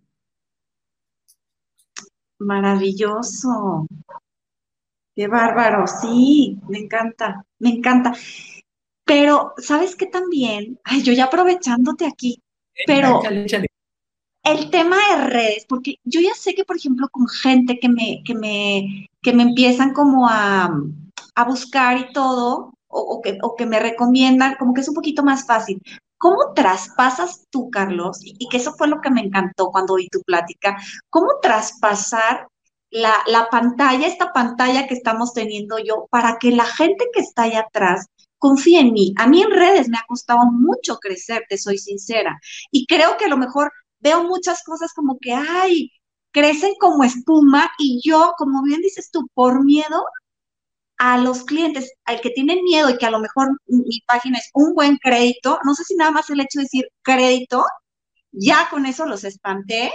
Maravilloso. 2.38 3.86
Qué 5.16 5.26
bárbaro. 5.26 5.86
Sí, 5.86 6.58
me 6.68 6.80
encanta, 6.80 7.44
me 7.58 7.70
encanta. 7.70 8.14
Pero, 9.04 9.54
¿sabes 9.56 9.96
qué 9.96 10.06
también? 10.06 10.78
Ay, 10.84 11.02
yo 11.02 11.14
ya 11.14 11.24
aprovechándote 11.24 12.06
aquí, 12.06 12.42
pero 12.86 13.22
el 14.44 14.70
tema 14.70 14.96
de 14.96 15.24
redes, 15.26 15.66
porque 15.68 15.96
yo 16.04 16.20
ya 16.20 16.34
sé 16.34 16.54
que, 16.54 16.64
por 16.64 16.76
ejemplo, 16.76 17.08
con 17.10 17.28
gente 17.28 17.78
que 17.78 17.88
me, 17.88 18.22
que 18.24 18.34
me, 18.34 19.08
que 19.22 19.32
me 19.32 19.42
empiezan 19.42 19.92
como 19.92 20.28
a, 20.28 20.70
buscar 21.46 21.98
y 21.98 22.12
todo, 22.12 22.74
o, 22.88 23.20
que, 23.22 23.38
o 23.42 23.54
que 23.54 23.66
me 23.66 23.78
recomiendan, 23.78 24.56
como 24.58 24.74
que 24.74 24.80
es 24.80 24.88
un 24.88 24.94
poquito 24.94 25.22
más 25.22 25.46
fácil. 25.46 25.80
¿Cómo 26.18 26.52
traspasas 26.54 27.46
tú, 27.50 27.70
Carlos? 27.70 28.18
Y, 28.22 28.48
que 28.48 28.56
eso 28.56 28.72
fue 28.76 28.88
lo 28.88 29.00
que 29.00 29.10
me 29.10 29.20
encantó 29.20 29.70
cuando 29.70 29.94
oí 29.94 30.08
tu 30.08 30.20
plática. 30.22 30.76
¿Cómo 31.10 31.28
traspasar 31.40 32.48
la, 32.90 33.14
la, 33.26 33.48
pantalla, 33.50 34.06
esta 34.06 34.32
pantalla 34.32 34.88
que 34.88 34.94
estamos 34.94 35.32
teniendo 35.32 35.78
yo, 35.78 36.06
para 36.10 36.38
que 36.38 36.50
la 36.50 36.64
gente 36.64 37.06
que 37.12 37.20
está 37.20 37.44
allá 37.44 37.60
atrás 37.60 38.06
confíe 38.38 38.80
en 38.80 38.92
mí? 38.92 39.14
A 39.16 39.28
mí 39.28 39.42
en 39.42 39.50
redes 39.52 39.88
me 39.88 39.98
ha 39.98 40.04
costado 40.08 40.40
mucho 40.50 40.98
crecer, 40.98 41.44
te 41.48 41.56
soy 41.56 41.78
sincera. 41.78 42.40
Y 42.72 42.86
creo 42.86 43.16
que 43.16 43.26
a 43.26 43.28
lo 43.28 43.36
mejor 43.36 43.70
veo 44.00 44.24
muchas 44.24 44.62
cosas 44.64 44.92
como 44.94 45.18
que, 45.18 45.32
ay, 45.32 45.90
crecen 46.30 46.74
como 46.80 47.04
espuma 47.04 47.70
y 47.78 48.00
yo, 48.04 48.34
como 48.38 48.62
bien 48.62 48.80
dices 48.80 49.10
tú, 49.10 49.28
por 49.34 49.64
miedo 49.64 50.04
a 50.98 51.18
los 51.18 51.44
clientes, 51.44 51.92
al 52.04 52.20
que 52.20 52.30
tienen 52.30 52.62
miedo 52.64 52.90
y 52.90 52.98
que 52.98 53.06
a 53.06 53.10
lo 53.10 53.20
mejor 53.20 53.48
mi 53.66 54.00
página 54.06 54.38
es 54.38 54.50
un 54.52 54.74
buen 54.74 54.96
crédito, 54.98 55.58
no 55.64 55.74
sé 55.74 55.84
si 55.84 55.94
nada 55.94 56.10
más 56.10 56.28
el 56.30 56.40
hecho 56.40 56.58
de 56.58 56.64
decir 56.64 56.88
crédito, 57.02 57.64
ya 58.32 58.68
con 58.70 58.86
eso 58.86 59.06
los 59.06 59.24
espanté 59.24 59.92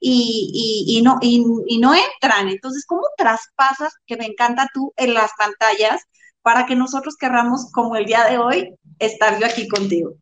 y, 0.00 1.00
no, 1.04 1.18
y, 1.20 1.78
no 1.78 1.94
entran. 1.94 2.48
Entonces, 2.48 2.84
¿cómo 2.86 3.02
traspasas, 3.16 3.92
que 4.06 4.16
me 4.16 4.26
encanta 4.26 4.68
tú, 4.72 4.92
en 4.96 5.14
las 5.14 5.30
pantallas 5.38 6.02
para 6.42 6.66
que 6.66 6.76
nosotros 6.76 7.16
querramos, 7.18 7.70
como 7.72 7.96
el 7.96 8.06
día 8.06 8.24
de 8.24 8.38
hoy, 8.38 8.74
estar 8.98 9.38
yo 9.40 9.46
aquí 9.46 9.68
contigo? 9.68 10.14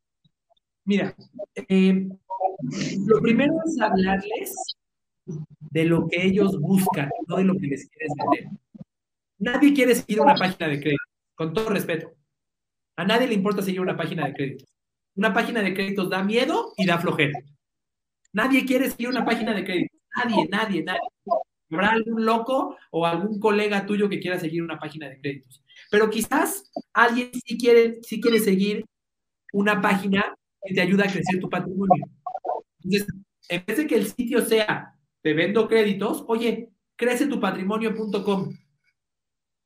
Mira, 0.84 1.14
eh, 1.68 2.08
lo 3.06 3.20
primero 3.20 3.54
es 3.66 3.80
hablarles 3.80 4.54
de 5.70 5.84
lo 5.84 6.06
que 6.08 6.24
ellos 6.24 6.58
buscan, 6.60 7.10
no 7.26 7.36
de 7.36 7.44
lo 7.44 7.54
que 7.54 7.66
les 7.66 7.88
quieres 7.88 8.12
vender. 8.16 8.50
Nadie 9.38 9.74
quiere 9.74 9.94
seguir 9.94 10.20
una 10.20 10.34
página 10.34 10.68
de 10.68 10.80
crédito, 10.80 11.02
con 11.34 11.52
todo 11.52 11.68
respeto. 11.70 12.12
A 12.96 13.04
nadie 13.04 13.26
le 13.26 13.34
importa 13.34 13.62
seguir 13.62 13.80
una 13.80 13.96
página 13.96 14.26
de 14.26 14.34
créditos. 14.34 14.68
Una 15.16 15.32
página 15.32 15.62
de 15.62 15.74
créditos 15.74 16.10
da 16.10 16.22
miedo 16.22 16.72
y 16.76 16.86
da 16.86 16.98
flojera. 16.98 17.38
Nadie 18.32 18.64
quiere 18.64 18.90
seguir 18.90 19.08
una 19.08 19.24
página 19.24 19.52
de 19.52 19.64
créditos. 19.64 20.00
Nadie, 20.16 20.48
nadie, 20.48 20.82
nadie. 20.82 21.00
Habrá 21.70 21.90
algún 21.90 22.24
loco 22.24 22.76
o 22.90 23.06
algún 23.06 23.40
colega 23.40 23.86
tuyo 23.86 24.08
que 24.08 24.20
quiera 24.20 24.38
seguir 24.38 24.62
una 24.62 24.78
página 24.78 25.08
de 25.08 25.20
créditos. 25.20 25.62
Pero 25.90 26.10
quizás 26.10 26.70
alguien 26.92 27.30
sí 27.44 27.58
quiere, 27.58 28.00
sí 28.02 28.20
quiere 28.20 28.38
seguir 28.38 28.84
una 29.52 29.80
página 29.80 30.34
que 30.62 30.74
te 30.74 30.80
ayuda 30.80 31.04
a 31.04 31.12
crecer 31.12 31.40
tu 31.40 31.48
patrimonio. 31.48 32.06
Entonces, 32.84 33.08
en 33.48 33.64
vez 33.66 33.76
de 33.76 33.86
que 33.86 33.96
el 33.96 34.06
sitio 34.06 34.40
sea 34.44 34.94
te 35.22 35.32
vendo 35.32 35.66
créditos, 35.68 36.24
oye, 36.28 36.70
crecetupatrimonio.com. 36.96 38.54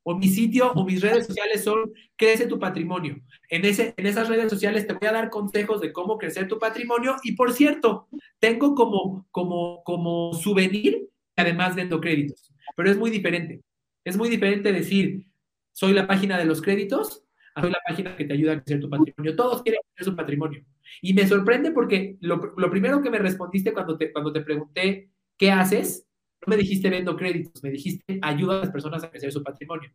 O 0.03 0.15
mi 0.15 0.27
sitio 0.27 0.71
o 0.71 0.85
mis 0.85 1.01
redes 1.01 1.27
sociales 1.27 1.63
son 1.63 1.91
Crece 2.15 2.47
tu 2.47 2.57
Patrimonio. 2.57 3.21
En, 3.49 3.65
ese, 3.65 3.93
en 3.97 4.05
esas 4.07 4.29
redes 4.29 4.49
sociales 4.49 4.87
te 4.87 4.93
voy 4.93 5.07
a 5.07 5.11
dar 5.11 5.29
consejos 5.29 5.81
de 5.81 5.91
cómo 5.91 6.17
crecer 6.17 6.47
tu 6.47 6.57
patrimonio. 6.57 7.17
Y 7.23 7.33
por 7.33 7.53
cierto, 7.53 8.07
tengo 8.39 8.73
como, 8.73 9.27
como, 9.31 9.83
como 9.83 10.33
souvenir, 10.33 11.09
además 11.35 11.75
vendo 11.75 11.99
créditos. 11.99 12.53
Pero 12.75 12.89
es 12.89 12.97
muy 12.97 13.11
diferente. 13.11 13.61
Es 14.05 14.17
muy 14.17 14.29
diferente 14.29 14.71
decir, 14.71 15.25
soy 15.73 15.93
la 15.93 16.07
página 16.07 16.37
de 16.37 16.45
los 16.45 16.61
créditos, 16.61 17.23
soy 17.61 17.71
la 17.71 17.79
página 17.87 18.15
que 18.15 18.25
te 18.25 18.33
ayuda 18.33 18.53
a 18.53 18.61
crecer 18.61 18.81
tu 18.81 18.89
patrimonio. 18.89 19.35
Todos 19.35 19.61
quieren 19.61 19.81
crecer 19.93 20.11
su 20.11 20.15
patrimonio. 20.15 20.63
Y 21.01 21.13
me 21.13 21.27
sorprende 21.27 21.71
porque 21.71 22.17
lo, 22.21 22.39
primero 22.69 23.01
que 23.01 23.09
me 23.09 23.19
respondiste 23.19 23.73
cuando 23.73 23.97
te, 23.97 24.11
cuando 24.11 24.31
te 24.31 24.41
pregunté 24.41 25.11
qué 25.37 25.51
haces, 25.51 26.05
no 26.45 26.51
me 26.51 26.57
dijiste 26.57 26.89
vendo 26.89 27.15
créditos, 27.15 27.63
me 27.63 27.71
dijiste 27.71 28.19
ayuda 28.21 28.55
a 28.55 28.59
las 28.59 28.71
personas 28.71 29.03
a 29.03 29.09
crecer 29.09 29.31
su 29.31 29.43
patrimonio. 29.43 29.91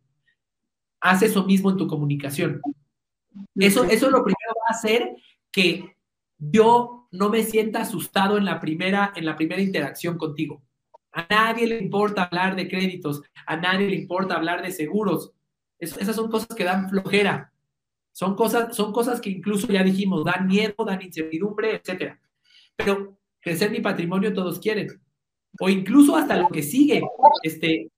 Haz 1.01 1.21
eso 1.23 1.43
mismo 1.45 1.69
en 1.69 1.77
tu 1.77 1.87
comunicación. 1.87 2.61
Eso, 3.55 3.83
eso 3.83 4.09
lo 4.09 4.23
primero 4.23 4.53
va 4.55 4.73
a 4.73 4.77
hacer 4.77 5.15
que 5.51 5.95
yo 6.37 7.07
no 7.11 7.29
me 7.29 7.43
sienta 7.43 7.81
asustado 7.81 8.37
en 8.37 8.45
la 8.45 8.59
primera, 8.59 9.13
en 9.15 9.25
la 9.25 9.35
primera 9.35 9.61
interacción 9.61 10.17
contigo. 10.17 10.63
A 11.11 11.25
nadie 11.29 11.67
le 11.67 11.77
importa 11.77 12.23
hablar 12.23 12.55
de 12.55 12.67
créditos, 12.67 13.21
a 13.45 13.55
nadie 13.55 13.87
le 13.87 13.95
importa 13.95 14.35
hablar 14.35 14.61
de 14.61 14.71
seguros. 14.71 15.31
esas 15.79 16.15
son 16.15 16.29
cosas 16.29 16.55
que 16.55 16.63
dan 16.63 16.89
flojera. 16.89 17.53
Son 18.15 18.33
cosas, 18.33 18.73
son 18.73 18.93
cosas 18.93 19.19
que 19.19 19.29
incluso 19.29 19.67
ya 19.67 19.83
dijimos, 19.83 20.23
dan 20.23 20.47
miedo, 20.47 20.85
dan 20.85 21.01
incertidumbre, 21.01 21.75
etcétera. 21.75 22.17
Pero 22.73 23.17
crecer 23.41 23.71
mi 23.71 23.81
patrimonio 23.81 24.33
todos 24.33 24.57
quieren. 24.57 24.87
O 25.59 25.67
incluso 25.67 26.15
hasta 26.15 26.37
lo 26.37 26.47
que 26.47 26.63
sigue, 26.63 27.01
este, 27.43 27.91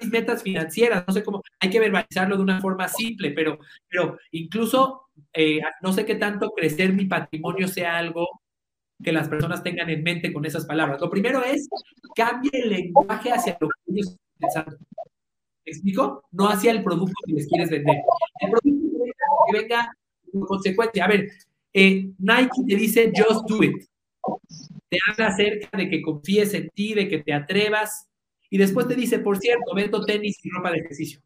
mis 0.00 0.10
metas 0.12 0.44
financieras, 0.44 1.02
no 1.08 1.12
sé 1.12 1.24
cómo, 1.24 1.42
hay 1.58 1.70
que 1.70 1.80
verbalizarlo 1.80 2.36
de 2.36 2.42
una 2.44 2.60
forma 2.60 2.86
simple, 2.86 3.32
pero, 3.32 3.58
pero 3.88 4.16
incluso 4.30 5.08
eh, 5.32 5.58
no 5.82 5.92
sé 5.92 6.06
qué 6.06 6.14
tanto 6.14 6.52
crecer 6.52 6.92
mi 6.92 7.06
patrimonio 7.06 7.66
sea 7.66 7.98
algo 7.98 8.28
que 9.02 9.10
las 9.10 9.28
personas 9.28 9.64
tengan 9.64 9.90
en 9.90 10.04
mente 10.04 10.32
con 10.32 10.44
esas 10.44 10.66
palabras. 10.66 11.00
Lo 11.00 11.10
primero 11.10 11.42
es, 11.42 11.68
cambie 12.14 12.52
el 12.52 12.68
lenguaje 12.70 13.32
hacia 13.32 13.58
lo 13.60 13.68
que 13.68 13.92
ellos 13.92 14.06
están 14.06 14.38
pensando. 14.38 14.78
¿Me 15.66 15.72
explico? 15.72 16.22
No 16.30 16.48
hacia 16.48 16.70
el 16.70 16.84
producto 16.84 17.14
que 17.26 17.32
les 17.32 17.48
quieres 17.48 17.70
vender. 17.70 17.96
El 18.40 18.50
producto 18.52 18.87
venga 19.52 19.92
con 20.32 20.42
consecuencia. 20.42 21.04
A 21.04 21.08
ver, 21.08 21.28
eh, 21.72 22.10
Nike 22.18 22.64
te 22.66 22.76
dice, 22.76 23.12
just 23.14 23.48
do 23.48 23.62
it. 23.62 23.84
Te 24.88 24.98
habla 25.08 25.28
acerca 25.28 25.76
de 25.76 25.88
que 25.88 26.02
confíes 26.02 26.54
en 26.54 26.68
ti, 26.70 26.94
de 26.94 27.08
que 27.08 27.18
te 27.18 27.32
atrevas. 27.32 28.08
Y 28.50 28.58
después 28.58 28.88
te 28.88 28.94
dice, 28.94 29.18
por 29.18 29.38
cierto, 29.38 29.74
vendo 29.74 30.04
tenis 30.04 30.38
y 30.42 30.50
ropa 30.50 30.70
de 30.70 30.78
ejercicio. 30.78 31.20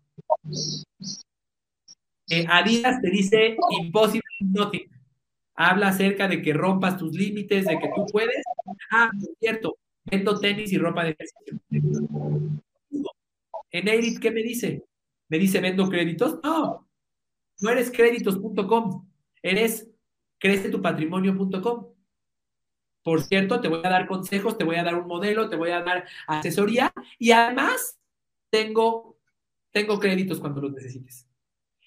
Eh, 2.28 2.46
Adidas 2.48 3.00
te 3.00 3.10
dice, 3.10 3.56
impossible 3.80 4.22
nothing 4.40 4.92
habla 5.54 5.88
acerca 5.88 6.28
de 6.28 6.42
que 6.42 6.52
rompas 6.52 6.98
tus 6.98 7.12
límites, 7.12 7.66
de 7.66 7.78
que 7.78 7.88
tú 7.94 8.06
puedes. 8.10 8.42
Ah, 8.90 9.10
es 9.16 9.30
cierto, 9.38 9.78
vendo 10.04 10.38
tenis 10.38 10.72
y 10.72 10.78
ropa 10.78 11.04
de 11.04 11.10
ejercicio. 11.10 11.58
En 13.70 13.88
Edit, 13.88 14.18
¿qué 14.20 14.30
me 14.30 14.42
dice? 14.42 14.84
¿Me 15.28 15.38
dice 15.38 15.60
vendo 15.60 15.88
créditos? 15.88 16.40
No, 16.42 16.86
no 17.62 17.70
eres 17.70 17.90
créditos.com, 17.90 19.08
eres 19.42 19.88
crecetupatrimonio.com. 20.38 21.86
Por 23.02 23.22
cierto, 23.22 23.60
te 23.60 23.68
voy 23.68 23.80
a 23.84 23.88
dar 23.90 24.06
consejos, 24.06 24.58
te 24.58 24.64
voy 24.64 24.76
a 24.76 24.84
dar 24.84 24.94
un 24.94 25.06
modelo, 25.06 25.48
te 25.48 25.56
voy 25.56 25.70
a 25.70 25.82
dar 25.82 26.04
asesoría 26.26 26.92
y 27.18 27.32
además 27.32 27.98
tengo, 28.50 29.18
tengo 29.72 29.98
créditos 29.98 30.38
cuando 30.38 30.60
los 30.60 30.72
necesites. 30.72 31.26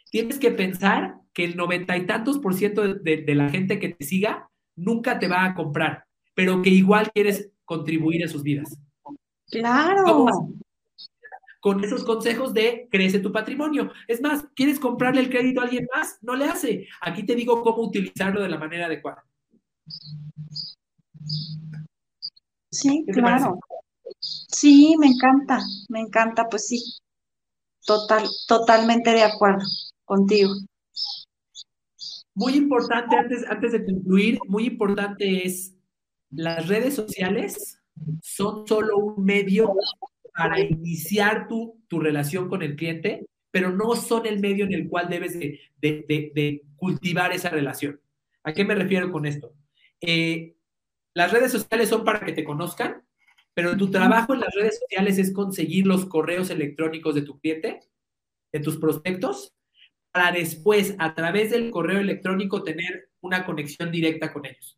Tienes 0.10 0.40
que 0.40 0.52
pensar 0.52 1.16
que 1.34 1.44
el 1.44 1.56
noventa 1.56 1.98
y 1.98 2.06
tantos 2.06 2.40
por 2.40 2.54
ciento 2.54 2.82
de, 2.82 3.36
la 3.36 3.50
gente 3.50 3.80
que 3.80 3.90
te 3.90 4.06
siga 4.06 4.50
nunca 4.76 5.20
te 5.20 5.28
va 5.28 5.46
a 5.46 5.54
comprar, 5.54 6.06
pero 6.34 6.62
que 6.62 6.70
igual 6.70 7.12
quieres 7.14 7.52
contribuir 7.66 8.24
a 8.24 8.28
sus 8.28 8.44
vidas. 8.44 8.78
Claro. 9.50 10.28
Con 11.66 11.84
esos 11.84 12.04
consejos 12.04 12.54
de 12.54 12.88
crece 12.92 13.18
tu 13.18 13.32
patrimonio. 13.32 13.92
Es 14.08 14.22
más, 14.22 14.46
¿quieres 14.54 14.80
comprarle 14.80 15.22
el 15.22 15.32
crédito 15.32 15.62
a 15.62 15.64
alguien 15.64 15.88
más? 15.96 16.20
No 16.22 16.36
le 16.36 16.46
hace. 16.46 16.88
Aquí 17.02 17.26
te 17.26 17.34
digo 17.34 17.64
cómo 17.64 17.82
utilizarlo 17.82 18.40
de 18.44 18.50
la 18.50 18.60
manera 18.60 18.86
adecuada. 18.86 19.26
Sí, 22.70 23.04
claro. 23.12 23.58
Sí, 24.20 24.96
me 25.00 25.08
encanta, 25.08 25.60
me 25.90 26.02
encanta, 26.02 26.48
pues 26.48 26.68
sí. 26.68 26.84
Total, 27.84 28.28
totalmente 28.48 29.10
de 29.10 29.24
acuerdo 29.24 29.66
contigo. 30.04 30.54
Muy 32.36 32.58
importante, 32.58 33.16
antes, 33.18 33.44
antes 33.50 33.72
de 33.72 33.86
concluir, 33.86 34.38
muy 34.48 34.68
importante 34.68 35.48
es, 35.48 35.74
las 36.30 36.68
redes 36.68 36.94
sociales 36.94 37.82
son 38.22 38.68
solo 38.68 38.98
un 38.98 39.26
medio 39.26 39.74
para 40.36 40.60
iniciar 40.60 41.48
tu, 41.48 41.82
tu 41.88 42.00
relación 42.00 42.50
con 42.50 42.62
el 42.62 42.76
cliente, 42.76 43.26
pero 43.52 43.72
no 43.72 43.96
son 43.96 44.26
el 44.26 44.40
medio 44.40 44.66
en 44.66 44.74
el 44.74 44.90
cual 44.90 45.08
debes 45.10 45.40
de, 45.40 45.60
de, 45.80 46.62
cultivar 46.76 47.32
esa 47.32 47.50
relación. 47.50 48.02
¿A 48.44 48.54
qué 48.54 48.66
me 48.66 48.76
refiero 48.76 49.12
con 49.12 49.26
esto? 49.26 49.54
Eh, 50.02 50.56
las 51.14 51.32
redes 51.32 51.52
sociales 51.52 51.88
son 51.88 52.04
para 52.04 52.20
que 52.20 52.34
te 52.34 52.44
conozcan, 52.44 53.02
pero 53.54 53.78
tu 53.78 53.90
trabajo 53.90 54.34
en 54.34 54.42
las 54.42 54.54
redes 54.54 54.80
sociales 54.80 55.18
es 55.18 55.32
conseguir 55.32 55.88
los 55.88 56.06
correos 56.06 56.50
electrónicos 56.50 57.16
de 57.16 57.22
tu 57.22 57.40
cliente, 57.40 57.80
de 58.52 58.60
tus 58.60 58.76
prospectos, 58.78 59.56
para 60.12 60.34
después, 60.34 60.96
a 61.00 61.16
través 61.16 61.52
del 61.52 61.72
correo 61.72 62.00
electrónico, 62.00 62.64
tener 62.64 63.10
una 63.22 63.46
conexión 63.46 63.92
directa 63.92 64.34
con 64.34 64.46
ellos. 64.46 64.78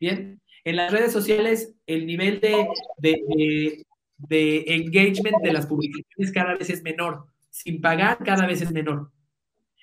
Bien, 0.00 0.40
en 0.64 0.76
las 0.76 0.90
redes 0.92 1.12
sociales 1.12 1.74
el 1.86 2.06
nivel 2.06 2.40
de, 2.40 2.66
de, 2.98 3.86
engagement 4.30 5.42
de 5.42 5.52
las 5.52 5.66
publicaciones 5.66 6.32
cada 6.32 6.54
vez 6.54 6.70
es 6.70 6.82
menor. 6.82 7.26
Sin 7.50 7.80
pagar, 7.80 8.18
cada 8.24 8.46
vez 8.46 8.62
es 8.62 8.72
menor. 8.72 9.10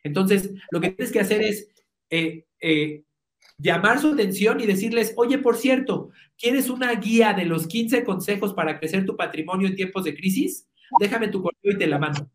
Entonces, 0.04 0.52
lo 0.72 0.80
que 0.80 0.92
tienes 0.92 1.12
que 1.12 1.20
hacer 1.20 1.42
es 1.42 1.70
eh, 2.10 2.46
eh, 2.62 3.04
llamar 3.58 4.00
su 4.00 4.14
atención 4.14 4.60
y 4.60 4.66
decirles, 4.66 5.14
oye, 5.18 5.38
por 5.38 5.58
cierto, 5.58 6.10
¿quieres 6.38 6.70
una 6.70 6.94
guía 6.96 7.34
de 7.34 7.46
los 7.46 7.68
15 7.68 8.04
consejos 8.04 8.54
para 8.54 8.80
crecer 8.80 9.06
tu 9.06 9.16
patrimonio 9.16 9.68
en 9.68 9.76
tiempos 9.76 10.06
de 10.06 10.16
crisis? 10.16 10.68
Déjame 11.00 11.28
tu 11.28 11.44
correo 11.44 11.76
y 11.76 11.78
te 11.78 11.88
la 11.88 12.00
mando 12.00 12.30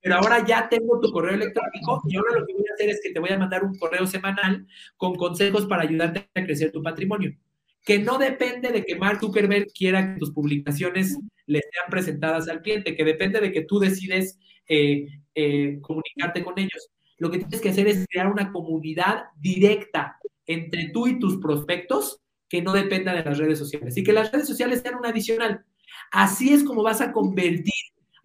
pero 0.00 0.16
ahora 0.16 0.44
ya 0.44 0.68
tengo 0.68 0.98
tu 1.00 1.12
correo 1.12 1.34
electrónico 1.34 2.02
y 2.08 2.16
ahora 2.16 2.38
lo 2.38 2.46
que 2.46 2.54
voy 2.54 2.64
a 2.70 2.74
hacer 2.74 2.90
es 2.90 3.00
que 3.02 3.12
te 3.12 3.20
voy 3.20 3.30
a 3.30 3.38
mandar 3.38 3.64
un 3.64 3.76
correo 3.78 4.06
semanal 4.06 4.66
con 4.96 5.14
consejos 5.14 5.66
para 5.66 5.82
ayudarte 5.82 6.28
a 6.34 6.44
crecer 6.44 6.72
tu 6.72 6.82
patrimonio. 6.82 7.36
Que 7.84 7.98
no 7.98 8.18
depende 8.18 8.70
de 8.70 8.84
que 8.84 8.96
Mark 8.96 9.20
Zuckerberg 9.20 9.66
quiera 9.72 10.14
que 10.14 10.20
tus 10.20 10.32
publicaciones 10.32 11.18
le 11.46 11.60
sean 11.60 11.90
presentadas 11.90 12.48
al 12.48 12.62
cliente, 12.62 12.94
que 12.94 13.04
depende 13.04 13.40
de 13.40 13.52
que 13.52 13.62
tú 13.62 13.78
decides 13.78 14.38
eh, 14.68 15.06
eh, 15.34 15.78
comunicarte 15.80 16.44
con 16.44 16.58
ellos. 16.58 16.90
Lo 17.18 17.30
que 17.30 17.38
tienes 17.38 17.60
que 17.60 17.70
hacer 17.70 17.88
es 17.88 18.06
crear 18.08 18.28
una 18.28 18.52
comunidad 18.52 19.24
directa 19.36 20.18
entre 20.46 20.90
tú 20.92 21.06
y 21.06 21.18
tus 21.18 21.38
prospectos 21.38 22.20
que 22.48 22.62
no 22.62 22.72
dependa 22.72 23.14
de 23.14 23.24
las 23.24 23.38
redes 23.38 23.58
sociales 23.58 23.96
y 23.96 24.02
que 24.02 24.12
las 24.12 24.32
redes 24.32 24.48
sociales 24.48 24.80
sean 24.80 24.96
un 24.96 25.06
adicional. 25.06 25.64
Así 26.10 26.52
es 26.52 26.64
como 26.64 26.82
vas 26.82 27.00
a 27.00 27.12
convertir 27.12 27.72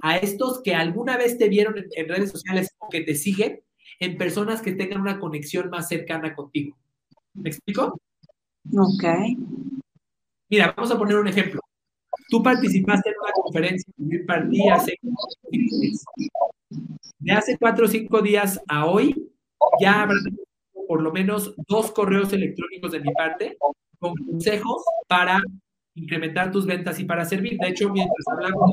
a 0.01 0.17
estos 0.17 0.61
que 0.63 0.75
alguna 0.75 1.17
vez 1.17 1.37
te 1.37 1.49
vieron 1.49 1.75
en, 1.77 2.09
redes 2.09 2.31
sociales 2.31 2.69
o 2.79 2.89
que 2.89 3.01
te 3.01 3.15
siguen 3.15 3.61
en 3.99 4.17
personas 4.17 4.61
que 4.61 4.73
tengan 4.73 5.01
una 5.01 5.19
conexión 5.19 5.69
más 5.69 5.87
cercana 5.87 6.35
contigo. 6.35 6.77
¿Me 7.33 7.49
explico? 7.49 7.99
Ok. 8.73 9.03
Mira, 10.49 10.73
vamos 10.75 10.91
a 10.91 10.97
poner 10.97 11.17
un 11.17 11.27
ejemplo. 11.27 11.61
Tú 12.29 12.41
participaste 12.41 13.09
en 13.09 13.15
una 13.21 13.31
conferencia 13.33 13.93
partí 14.25 14.69
hace 14.69 14.97
de 17.19 17.31
hace 17.31 17.57
cuatro 17.57 17.85
o 17.85 17.87
cinco 17.87 18.21
días 18.21 18.61
a 18.67 18.85
hoy, 18.85 19.31
ya 19.79 20.03
habrá 20.03 20.17
por 20.87 21.01
lo 21.01 21.11
menos 21.11 21.55
dos 21.67 21.91
correos 21.91 22.31
electrónicos 22.33 22.91
de 22.91 22.99
mi 22.99 23.11
parte 23.13 23.57
con 23.99 24.15
consejos 24.15 24.83
para 25.07 25.41
incrementar 25.95 26.51
tus 26.51 26.65
ventas 26.65 26.99
y 26.99 27.05
para 27.05 27.25
servir. 27.25 27.57
De 27.59 27.69
hecho, 27.69 27.89
mientras 27.89 28.27
hablamos, 28.27 28.71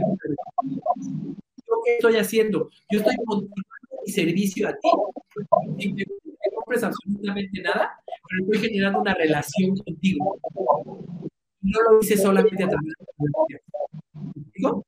¿qué 1.85 1.95
estoy 1.95 2.17
haciendo? 2.17 2.69
Yo 2.91 2.99
estoy 2.99 3.17
continuando 3.25 3.67
mi 4.05 4.13
servicio 4.13 4.69
a 4.69 4.73
ti. 4.73 4.89
No 4.91 6.57
compres 6.57 6.83
absolutamente 6.83 7.63
nada, 7.63 8.02
pero 8.33 8.53
estoy 8.53 8.71
generando 8.71 9.01
una 9.01 9.15
relación 9.15 9.77
contigo. 9.77 10.39
No 11.61 11.81
lo 11.83 12.01
hice 12.01 12.17
solamente 12.17 12.65
a 12.65 12.69
través 12.69 12.95
de 13.19 13.55
la 13.55 13.61
¿Digo? 14.55 14.85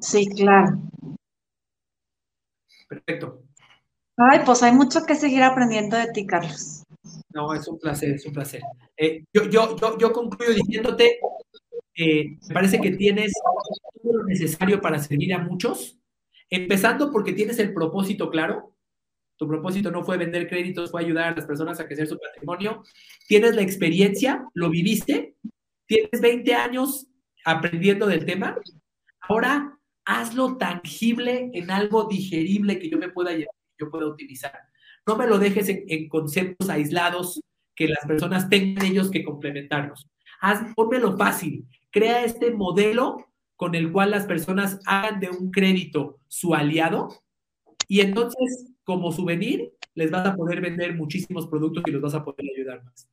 Sí, 0.00 0.26
claro. 0.28 0.78
Perfecto. 2.88 3.42
Ay, 4.16 4.40
pues 4.44 4.62
hay 4.62 4.72
mucho 4.72 5.04
que 5.06 5.14
seguir 5.14 5.42
aprendiendo 5.42 5.96
de 5.96 6.10
ti, 6.12 6.26
Carlos. 6.26 6.82
No, 7.32 7.54
es 7.54 7.66
un 7.68 7.78
placer, 7.78 8.10
es 8.14 8.26
un 8.26 8.32
placer. 8.32 8.60
Eh, 8.96 9.24
yo, 9.32 9.44
yo, 9.44 9.76
yo, 9.76 9.98
yo, 9.98 10.12
concluyo 10.12 10.52
diciéndote, 10.52 11.18
eh, 11.94 12.36
me 12.48 12.54
parece 12.54 12.80
que 12.80 12.90
tienes 12.90 13.32
todo 14.02 14.12
lo 14.14 14.24
necesario 14.24 14.80
para 14.80 14.98
servir 14.98 15.32
a 15.34 15.38
muchos, 15.38 15.98
empezando 16.50 17.12
porque 17.12 17.32
tienes 17.32 17.58
el 17.58 17.72
propósito 17.72 18.30
claro. 18.30 18.74
Tu 19.40 19.48
propósito 19.48 19.90
no 19.90 20.04
fue 20.04 20.18
vender 20.18 20.46
créditos, 20.50 20.90
fue 20.90 21.00
ayudar 21.00 21.32
a 21.32 21.36
las 21.36 21.46
personas 21.46 21.80
a 21.80 21.86
crecer 21.86 22.06
su 22.06 22.18
patrimonio. 22.18 22.82
Tienes 23.26 23.56
la 23.56 23.62
experiencia, 23.62 24.44
lo 24.52 24.68
viviste, 24.68 25.34
tienes 25.86 26.20
20 26.20 26.54
años 26.54 27.06
aprendiendo 27.46 28.06
del 28.06 28.26
tema. 28.26 28.58
Ahora 29.22 29.78
hazlo 30.04 30.58
tangible 30.58 31.50
en 31.54 31.70
algo 31.70 32.04
digerible 32.04 32.78
que 32.78 32.90
yo 32.90 32.98
me 32.98 33.08
pueda, 33.08 33.30
yo 33.34 33.90
pueda 33.90 34.08
utilizar. 34.08 34.52
No 35.06 35.16
me 35.16 35.26
lo 35.26 35.38
dejes 35.38 35.70
en, 35.70 36.06
conceptos 36.10 36.68
aislados 36.68 37.40
que 37.74 37.88
las 37.88 38.04
personas 38.06 38.50
tengan 38.50 38.84
ellos 38.84 39.10
que 39.10 39.24
complementarlos. 39.24 40.06
Haz, 40.42 40.66
lo 40.76 41.16
fácil. 41.16 41.64
Crea 41.90 42.26
este 42.26 42.50
modelo 42.50 43.32
con 43.56 43.74
el 43.74 43.90
cual 43.90 44.10
las 44.10 44.26
personas 44.26 44.80
hagan 44.84 45.18
de 45.18 45.30
un 45.30 45.50
crédito 45.50 46.20
su 46.28 46.54
aliado 46.54 47.08
y 47.90 48.02
entonces, 48.02 48.68
como 48.90 49.12
souvenir, 49.12 49.72
les 49.94 50.10
vas 50.10 50.26
a 50.26 50.34
poder 50.34 50.60
vender 50.60 50.96
muchísimos 50.96 51.46
productos 51.46 51.84
y 51.86 51.92
los 51.92 52.02
vas 52.02 52.14
a 52.14 52.24
poder 52.24 52.44
ayudar 52.56 52.82
más. 52.82 53.08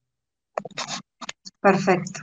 Perfecto. 1.62 2.22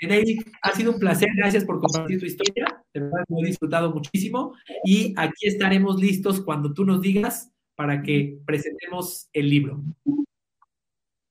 Eric, 0.00 0.50
ha 0.62 0.72
sido 0.72 0.92
un 0.92 0.98
placer, 0.98 1.28
gracias 1.36 1.66
por 1.66 1.80
compartir 1.80 2.18
tu 2.18 2.24
historia, 2.24 2.82
de 2.94 3.00
verdad 3.00 3.24
lo 3.28 3.38
he 3.40 3.48
disfrutado 3.48 3.92
muchísimo 3.92 4.54
y 4.84 5.12
aquí 5.18 5.46
estaremos 5.46 6.00
listos 6.00 6.40
cuando 6.40 6.72
tú 6.72 6.86
nos 6.86 7.02
digas 7.02 7.50
para 7.76 8.02
que 8.02 8.38
presentemos 8.46 9.28
el 9.34 9.50
libro. 9.50 9.82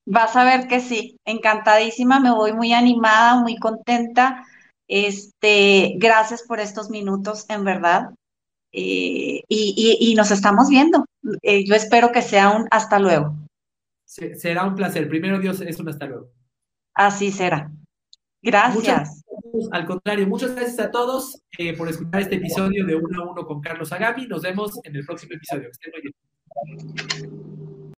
Vas 0.05 0.35
a 0.35 0.43
ver 0.43 0.67
que 0.67 0.79
sí, 0.79 1.17
encantadísima, 1.25 2.19
me 2.19 2.31
voy 2.31 2.53
muy 2.53 2.71
animada, 2.71 3.41
muy 3.41 3.57
contenta. 3.57 4.45
Este, 4.87 5.95
gracias 5.97 6.43
por 6.43 6.59
estos 6.59 6.91
minutos, 6.91 7.45
en 7.49 7.63
verdad. 7.63 8.09
Eh, 8.75 9.43
y, 9.47 10.15
nos 10.15 10.31
estamos 10.31 10.67
viendo. 10.67 11.05
Eh, 11.41 11.63
yo 11.63 11.75
espero 11.75 12.11
que 12.11 12.21
sea 12.21 12.49
un 12.49 12.67
hasta 12.71 12.99
luego. 12.99 13.35
será 14.05 14.65
un 14.65 14.75
placer. 14.75 15.07
Primero 15.07 15.39
Dios 15.39 15.61
es 15.61 15.79
un 15.79 15.89
hasta 15.89 16.07
luego. 16.07 16.29
Así 16.95 17.31
será. 17.31 17.71
Gracias. 18.41 19.23
al 19.71 19.85
contrario, 19.85 20.27
muchas 20.27 20.53
gracias 20.53 20.79
a 20.79 20.91
todos 20.91 21.41
eh, 21.57 21.77
por 21.77 21.87
escuchar 21.87 22.21
este 22.21 22.35
episodio 22.35 22.85
de 22.85 22.95
Uno 22.95 23.23
a 23.23 23.31
Uno 23.31 23.45
con 23.45 23.61
Carlos 23.61 23.93
Agami. 23.93 24.27
Nos 24.27 24.41
vemos 24.41 24.79
en 24.83 24.95
el 24.95 25.05
próximo 25.05 25.33
episodio. 25.35 25.63
Que 25.63 25.69
estén 25.69 25.91
muy 25.91 26.01
bien. 26.01 27.52